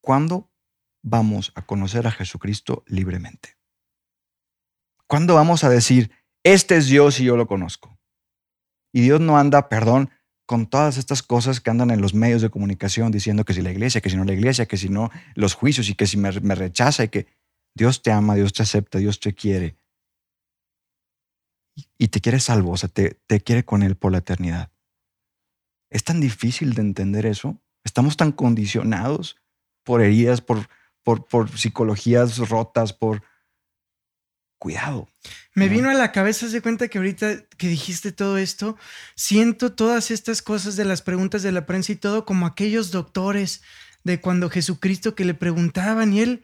[0.00, 0.50] ¿cuándo
[1.02, 3.56] vamos a conocer a Jesucristo libremente?
[5.06, 6.10] ¿Cuándo vamos a decir,
[6.44, 7.99] este es Dios y yo lo conozco?
[8.92, 10.10] Y Dios no anda, perdón,
[10.46, 13.70] con todas estas cosas que andan en los medios de comunicación diciendo que si la
[13.70, 16.30] iglesia, que si no la iglesia, que si no los juicios y que si me,
[16.30, 17.28] rechaza y que
[17.74, 19.76] Dios te ama, Dios te acepta, Dios te quiere.
[21.96, 24.72] Y te quiere salvo, o sea, te, te quiere con Él por la eternidad.
[25.88, 27.60] Es tan difícil de entender eso.
[27.84, 29.36] Estamos tan condicionados
[29.84, 30.68] por heridas, por,
[31.04, 33.22] por, por psicologías rotas, por
[34.60, 35.08] cuidado.
[35.54, 38.76] Me vino a la cabeza, de cuenta que ahorita que dijiste todo esto,
[39.16, 43.62] siento todas estas cosas de las preguntas de la prensa y todo como aquellos doctores
[44.04, 46.42] de cuando Jesucristo que le preguntaban y él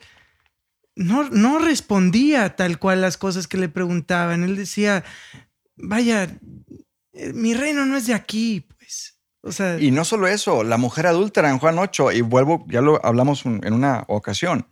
[0.96, 4.42] no, no respondía tal cual las cosas que le preguntaban.
[4.42, 5.04] Él decía,
[5.76, 6.38] vaya,
[7.12, 9.20] eh, mi reino no es de aquí, pues.
[9.42, 12.80] O sea, y no solo eso, la mujer adúltera en Juan 8, y vuelvo, ya
[12.80, 14.68] lo hablamos en una ocasión,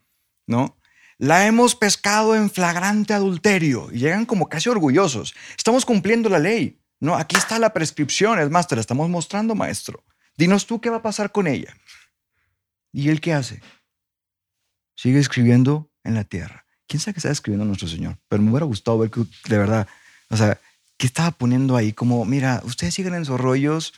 [0.47, 0.79] ¿no?
[1.19, 3.89] La hemos pescado en flagrante adulterio.
[3.93, 5.35] Y llegan como casi orgullosos.
[5.57, 6.81] Estamos cumpliendo la ley.
[7.01, 8.39] No, aquí está la prescripción.
[8.39, 10.05] Es más, te la estamos mostrando, maestro.
[10.37, 11.77] Dinos tú qué va a pasar con ella.
[12.93, 13.61] ¿Y él qué hace?
[14.97, 16.65] Sigue escribiendo en la tierra.
[16.87, 18.19] ¿Quién sabe qué está escribiendo nuestro Señor?
[18.29, 19.89] Pero me hubiera gustado ver que, de verdad,
[20.31, 20.61] o sea,
[20.97, 21.93] ¿qué estaba poniendo ahí?
[21.93, 23.95] Como, mira, ustedes siguen en sus rollos,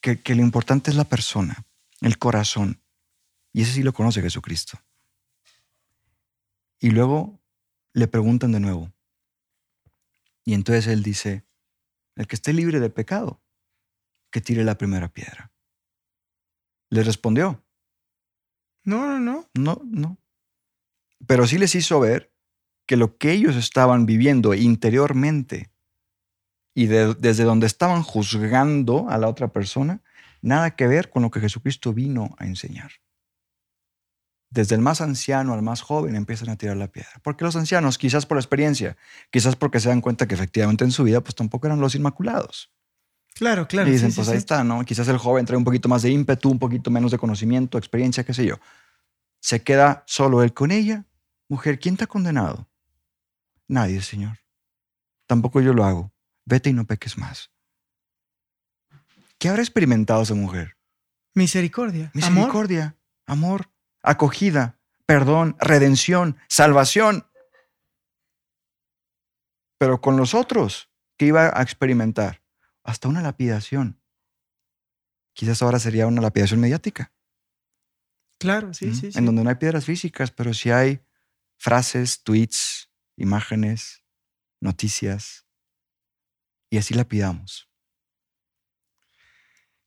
[0.00, 1.64] que, que lo importante es la persona,
[2.00, 2.80] el corazón.
[3.52, 4.78] Y ese sí lo conoce Jesucristo.
[6.84, 7.40] Y luego
[7.94, 8.92] le preguntan de nuevo.
[10.44, 11.46] Y entonces él dice,
[12.14, 13.42] el que esté libre de pecado,
[14.30, 15.50] que tire la primera piedra.
[16.90, 17.64] Le respondió.
[18.82, 19.48] No, no, no.
[19.54, 20.18] No, no.
[21.26, 22.34] Pero sí les hizo ver
[22.84, 25.72] que lo que ellos estaban viviendo interiormente
[26.74, 30.02] y desde donde estaban juzgando a la otra persona,
[30.42, 32.90] nada que ver con lo que Jesucristo vino a enseñar
[34.54, 37.10] desde el más anciano al más joven empiezan a tirar la piedra.
[37.22, 38.96] Porque los ancianos, quizás por experiencia,
[39.30, 42.72] quizás porque se dan cuenta que efectivamente en su vida pues tampoco eran los inmaculados.
[43.34, 43.88] Claro, claro.
[43.88, 44.84] Y dicen, pues ahí está, ¿no?
[44.84, 48.24] Quizás el joven trae un poquito más de ímpetu, un poquito menos de conocimiento, experiencia,
[48.24, 48.60] qué sé yo.
[49.40, 51.04] Se queda solo él con ella.
[51.48, 52.68] Mujer, ¿quién te ha condenado?
[53.66, 54.38] Nadie, Señor.
[55.26, 56.12] Tampoco yo lo hago.
[56.44, 57.50] Vete y no peques más.
[59.38, 60.76] ¿Qué habrá experimentado esa mujer?
[61.34, 62.12] Misericordia.
[62.14, 62.96] Misericordia,
[63.26, 63.73] amor
[64.04, 67.26] acogida, perdón, redención, salvación.
[69.78, 72.42] Pero con los otros, ¿qué iba a experimentar?
[72.84, 74.00] Hasta una lapidación.
[75.32, 77.12] Quizás ahora sería una lapidación mediática.
[78.38, 81.04] Claro, sí, sí, En donde no hay piedras físicas, pero sí hay
[81.56, 84.04] frases, tweets, imágenes,
[84.60, 85.46] noticias,
[86.70, 87.70] y así la pidamos.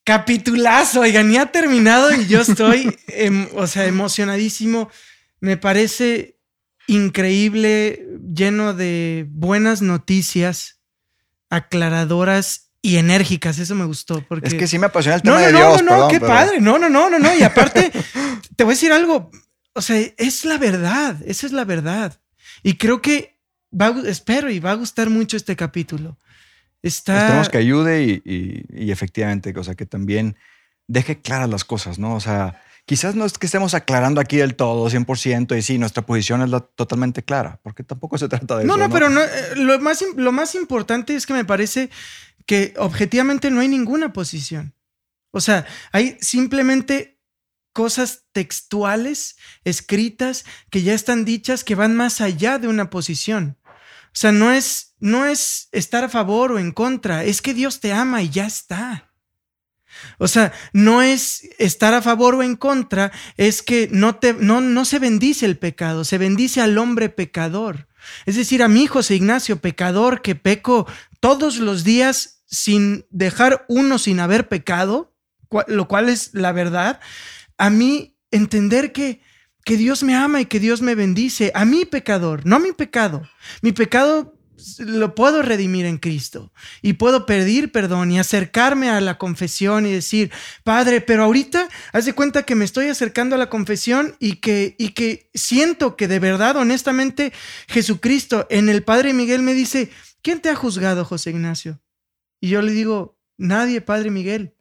[0.08, 4.90] Capitulazo, oigan, ya ha terminado y yo estoy, em, o sea, emocionadísimo.
[5.42, 6.38] Me parece
[6.88, 10.80] increíble, lleno de buenas noticias,
[11.50, 13.60] aclaradoras y enérgicas.
[13.60, 14.24] Eso me gustó.
[14.30, 14.48] Porque...
[14.48, 15.84] Es que sí me apasiona el tema no, no, de no, Dios.
[15.84, 16.62] No, no, perdón, qué pero- padre.
[16.62, 17.36] No, no, no, no, no.
[17.36, 17.92] Y aparte,
[18.56, 19.30] te voy a decir algo.
[19.74, 21.18] O sea, es la verdad.
[21.26, 22.18] Esa es la verdad.
[22.64, 23.42] Y creo que
[23.74, 26.18] va, espero y va a gustar mucho este capítulo.
[26.84, 27.18] Está.
[27.20, 30.36] Esperemos que ayude y, y- y efectivamente, o sea, que también
[30.88, 32.16] deje claras las cosas, ¿no?
[32.16, 36.06] O sea, quizás no es que estemos aclarando aquí del todo, 100%, y sí, nuestra
[36.06, 38.88] posición es la totalmente clara, porque tampoco se trata de No, eso.
[38.88, 41.90] no, pero no, eh, lo, más, lo más importante es que me parece
[42.46, 44.74] que objetivamente no hay ninguna posición.
[45.32, 47.20] O sea, hay simplemente
[47.74, 53.58] cosas textuales, escritas, que ya están dichas, que van más allá de una posición.
[53.66, 57.80] O sea, no es, no es estar a favor o en contra, es que Dios
[57.80, 59.12] te ama y ya está.
[60.20, 64.62] O sea, no es estar a favor o en contra, es que no, te, no,
[64.62, 67.88] no se bendice el pecado, se bendice al hombre pecador.
[68.26, 70.88] Es decir, a mi José Ignacio, pecador, que peco
[71.20, 75.16] todos los días sin dejar uno sin haber pecado,
[75.68, 77.00] lo cual es la verdad,
[77.58, 79.22] a mí entender que,
[79.66, 82.72] que Dios me ama y que Dios me bendice, a mi pecador, no a mi
[82.72, 83.28] pecado.
[83.62, 84.37] Mi pecado
[84.80, 86.52] lo puedo redimir en Cristo
[86.82, 90.32] y puedo pedir perdón y acercarme a la confesión y decir,
[90.64, 94.76] Padre, pero ahorita haz de cuenta que me estoy acercando a la confesión y que,
[94.78, 97.34] y que siento que de verdad, honestamente,
[97.68, 99.92] Jesucristo en el Padre Miguel me dice,
[100.22, 101.82] ¿quién te ha juzgado, José Ignacio?
[102.40, 104.56] Y yo le digo, nadie, Padre Miguel,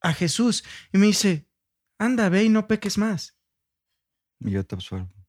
[0.00, 0.64] a Jesús.
[0.92, 1.48] Y me dice,
[1.98, 3.36] anda, ve y no peques más.
[4.40, 5.19] Y yo te absuelvo.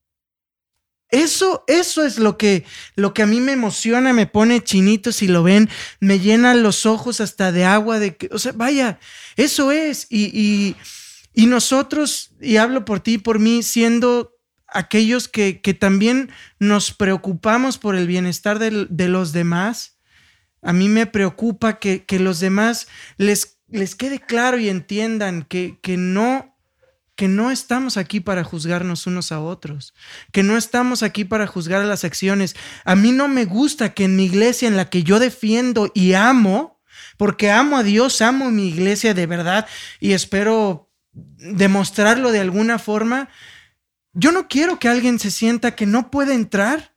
[1.12, 2.64] Eso, eso es lo que,
[2.96, 6.86] lo que a mí me emociona, me pone chinito si lo ven, me llena los
[6.86, 8.98] ojos hasta de agua, de que, o sea, vaya,
[9.36, 10.08] eso es.
[10.10, 10.76] Y, y,
[11.34, 14.38] y nosotros, y hablo por ti y por mí, siendo
[14.68, 19.98] aquellos que, que también nos preocupamos por el bienestar del- de, los demás,
[20.62, 22.88] a mí me preocupa que, que los demás
[23.18, 26.51] les, les quede claro y entiendan que, que no
[27.22, 29.94] que no estamos aquí para juzgarnos unos a otros,
[30.32, 32.56] que no estamos aquí para juzgar las acciones.
[32.84, 36.14] A mí no me gusta que en mi iglesia en la que yo defiendo y
[36.14, 36.82] amo,
[37.18, 39.68] porque amo a Dios, amo mi iglesia de verdad
[40.00, 43.30] y espero demostrarlo de alguna forma,
[44.14, 46.91] yo no quiero que alguien se sienta que no puede entrar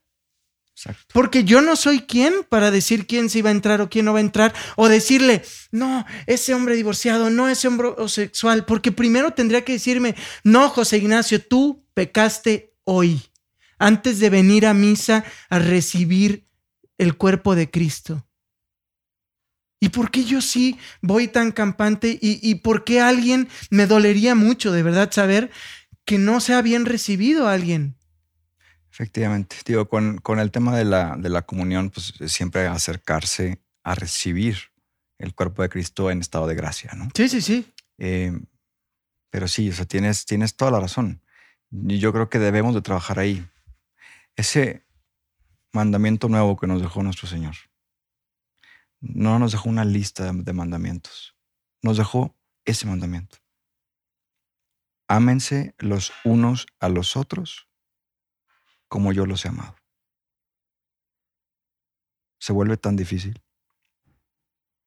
[1.13, 4.13] Porque yo no soy quien para decir quién se iba a entrar o quién no
[4.13, 9.33] va a entrar, o decirle, no, ese hombre divorciado, no, ese hombre homosexual, porque primero
[9.33, 13.23] tendría que decirme, no, José Ignacio, tú pecaste hoy,
[13.79, 16.49] antes de venir a misa a recibir
[16.99, 18.27] el cuerpo de Cristo.
[19.81, 22.19] ¿Y por qué yo sí voy tan campante?
[22.21, 25.51] ¿Y, y por qué alguien me dolería mucho, de verdad, saber
[26.05, 27.97] que no sea bien recibido alguien?
[28.95, 29.57] Efectivamente.
[29.67, 33.97] Digo, con, con el tema de la, de la comunión, pues es siempre acercarse a
[33.97, 34.57] recibir
[35.19, 37.09] el cuerpo de Cristo en estado de gracia, ¿no?
[37.13, 37.73] Sí, sí, sí.
[37.99, 38.39] Eh,
[39.31, 41.21] pero sí, o sea, tienes, tienes toda la razón.
[41.73, 43.45] Y yo creo que debemos de trabajar ahí.
[44.37, 44.87] Ese
[45.73, 47.57] mandamiento nuevo que nos dejó nuestro Señor.
[49.01, 51.35] No nos dejó una lista de, de mandamientos.
[51.83, 53.39] Nos dejó ese mandamiento.
[55.09, 57.67] Ámense los unos a los otros
[58.95, 59.75] como yo los he amado.
[62.39, 63.43] Se vuelve tan difícil.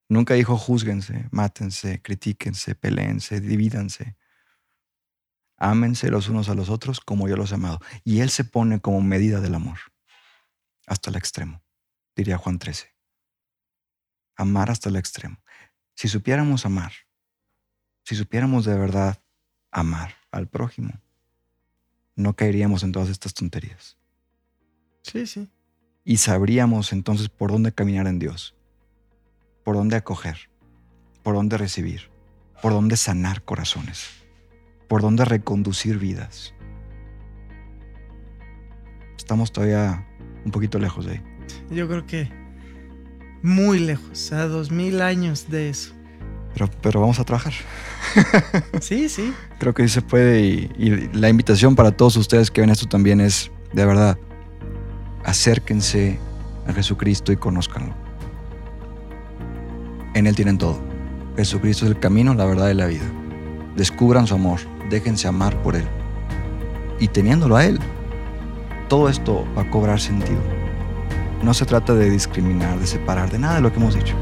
[0.08, 4.16] Nunca dijo júzguense, mátense, critíquense, peleense, divídanse.
[5.58, 7.80] Ámense los unos a los otros como yo los he amado.
[8.02, 9.76] Y Él se pone como medida del amor.
[10.86, 11.62] Hasta el extremo,
[12.16, 12.96] diría Juan 13.
[14.36, 15.36] Amar hasta el extremo.
[15.94, 16.92] Si supiéramos amar,
[18.04, 19.22] si supiéramos de verdad
[19.70, 20.98] amar al prójimo,
[22.18, 23.96] no caeríamos en todas estas tonterías.
[25.02, 25.48] Sí, sí.
[26.04, 28.56] Y sabríamos entonces por dónde caminar en Dios,
[29.64, 30.50] por dónde acoger,
[31.22, 32.10] por dónde recibir,
[32.60, 34.08] por dónde sanar corazones,
[34.88, 36.54] por dónde reconducir vidas.
[39.16, 40.04] Estamos todavía
[40.44, 41.22] un poquito lejos de ahí.
[41.70, 42.28] Yo creo que
[43.42, 45.94] muy lejos, a dos mil años de eso.
[46.58, 47.52] Pero, pero vamos a trabajar.
[48.80, 49.32] Sí, sí.
[49.58, 52.86] Creo que sí se puede y, y la invitación para todos ustedes que ven esto
[52.86, 54.18] también es, de verdad,
[55.24, 56.18] acérquense
[56.66, 57.94] a Jesucristo y conózcanlo.
[60.14, 60.80] En Él tienen todo.
[61.36, 63.04] Jesucristo es el camino, la verdad y la vida.
[63.76, 64.58] Descubran su amor,
[64.90, 65.86] déjense amar por Él.
[66.98, 67.78] Y teniéndolo a Él,
[68.88, 70.40] todo esto va a cobrar sentido.
[71.42, 74.16] No se trata de discriminar, de separar, de nada de lo que hemos dicho.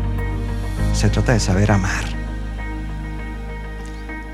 [0.92, 2.25] Se trata de saber amar.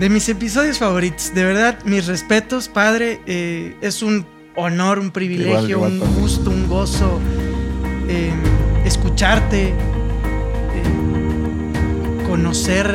[0.02, 3.20] De mis episodios favoritos, de verdad, mis respetos, padre.
[3.24, 4.26] Eh, es un
[4.56, 7.20] honor, un privilegio, un gusto, un gozo
[8.08, 8.32] eh,
[8.84, 9.74] escucharte, eh,
[12.26, 12.92] conocer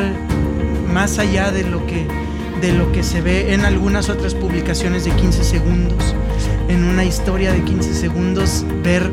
[0.94, 2.06] más allá de lo que
[2.60, 6.14] de lo que se ve en algunas otras publicaciones de 15 segundos,
[6.68, 9.10] en una historia de 15 segundos, ver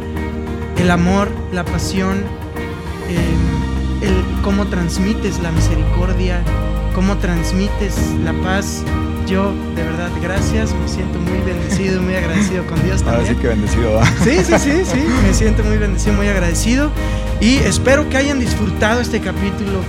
[0.78, 2.24] el amor, la pasión,
[4.02, 6.42] el, cómo transmites la misericordia,
[6.94, 8.82] cómo transmites la paz.
[9.26, 13.20] Yo, de verdad, gracias, me siento muy bendecido, muy agradecido con Dios también.
[13.20, 14.06] Ahora sí que bendecido, ¿va?
[14.22, 16.90] Sí, sí, sí, sí, me siento muy bendecido, muy agradecido.
[17.40, 19.80] Y espero que hayan disfrutado este capítulo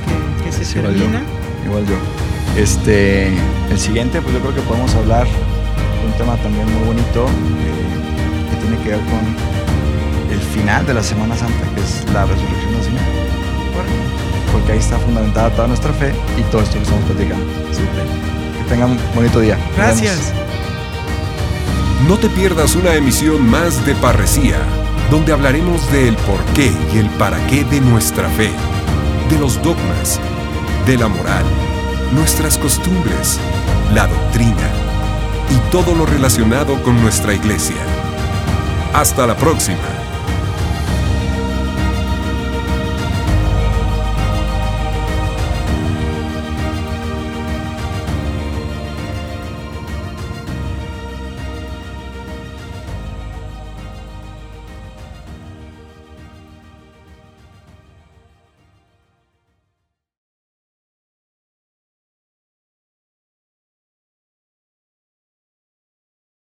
[0.41, 1.21] que, que se termina.
[1.65, 1.95] igual yo.
[2.61, 3.27] Este,
[3.69, 8.49] el siguiente, pues yo creo que podemos hablar de un tema también muy bonito eh,
[8.51, 12.73] que tiene que ver con el final de la Semana Santa, que es la resurrección
[12.73, 13.01] del Señor.
[14.55, 17.45] Porque ahí está fundamentada toda nuestra fe y todo esto que estamos platicando.
[17.71, 18.05] Súper.
[18.57, 19.57] Que tengan un bonito día.
[19.75, 20.33] Gracias.
[22.07, 24.57] No te pierdas una emisión más de Parresía,
[25.11, 28.51] donde hablaremos del porqué y el para qué de nuestra fe,
[29.29, 30.19] de los dogmas,
[30.85, 31.43] de la moral
[32.13, 33.39] nuestras costumbres,
[33.93, 34.69] la doctrina
[35.49, 37.81] y todo lo relacionado con nuestra iglesia.
[38.93, 39.94] Hasta la próxima.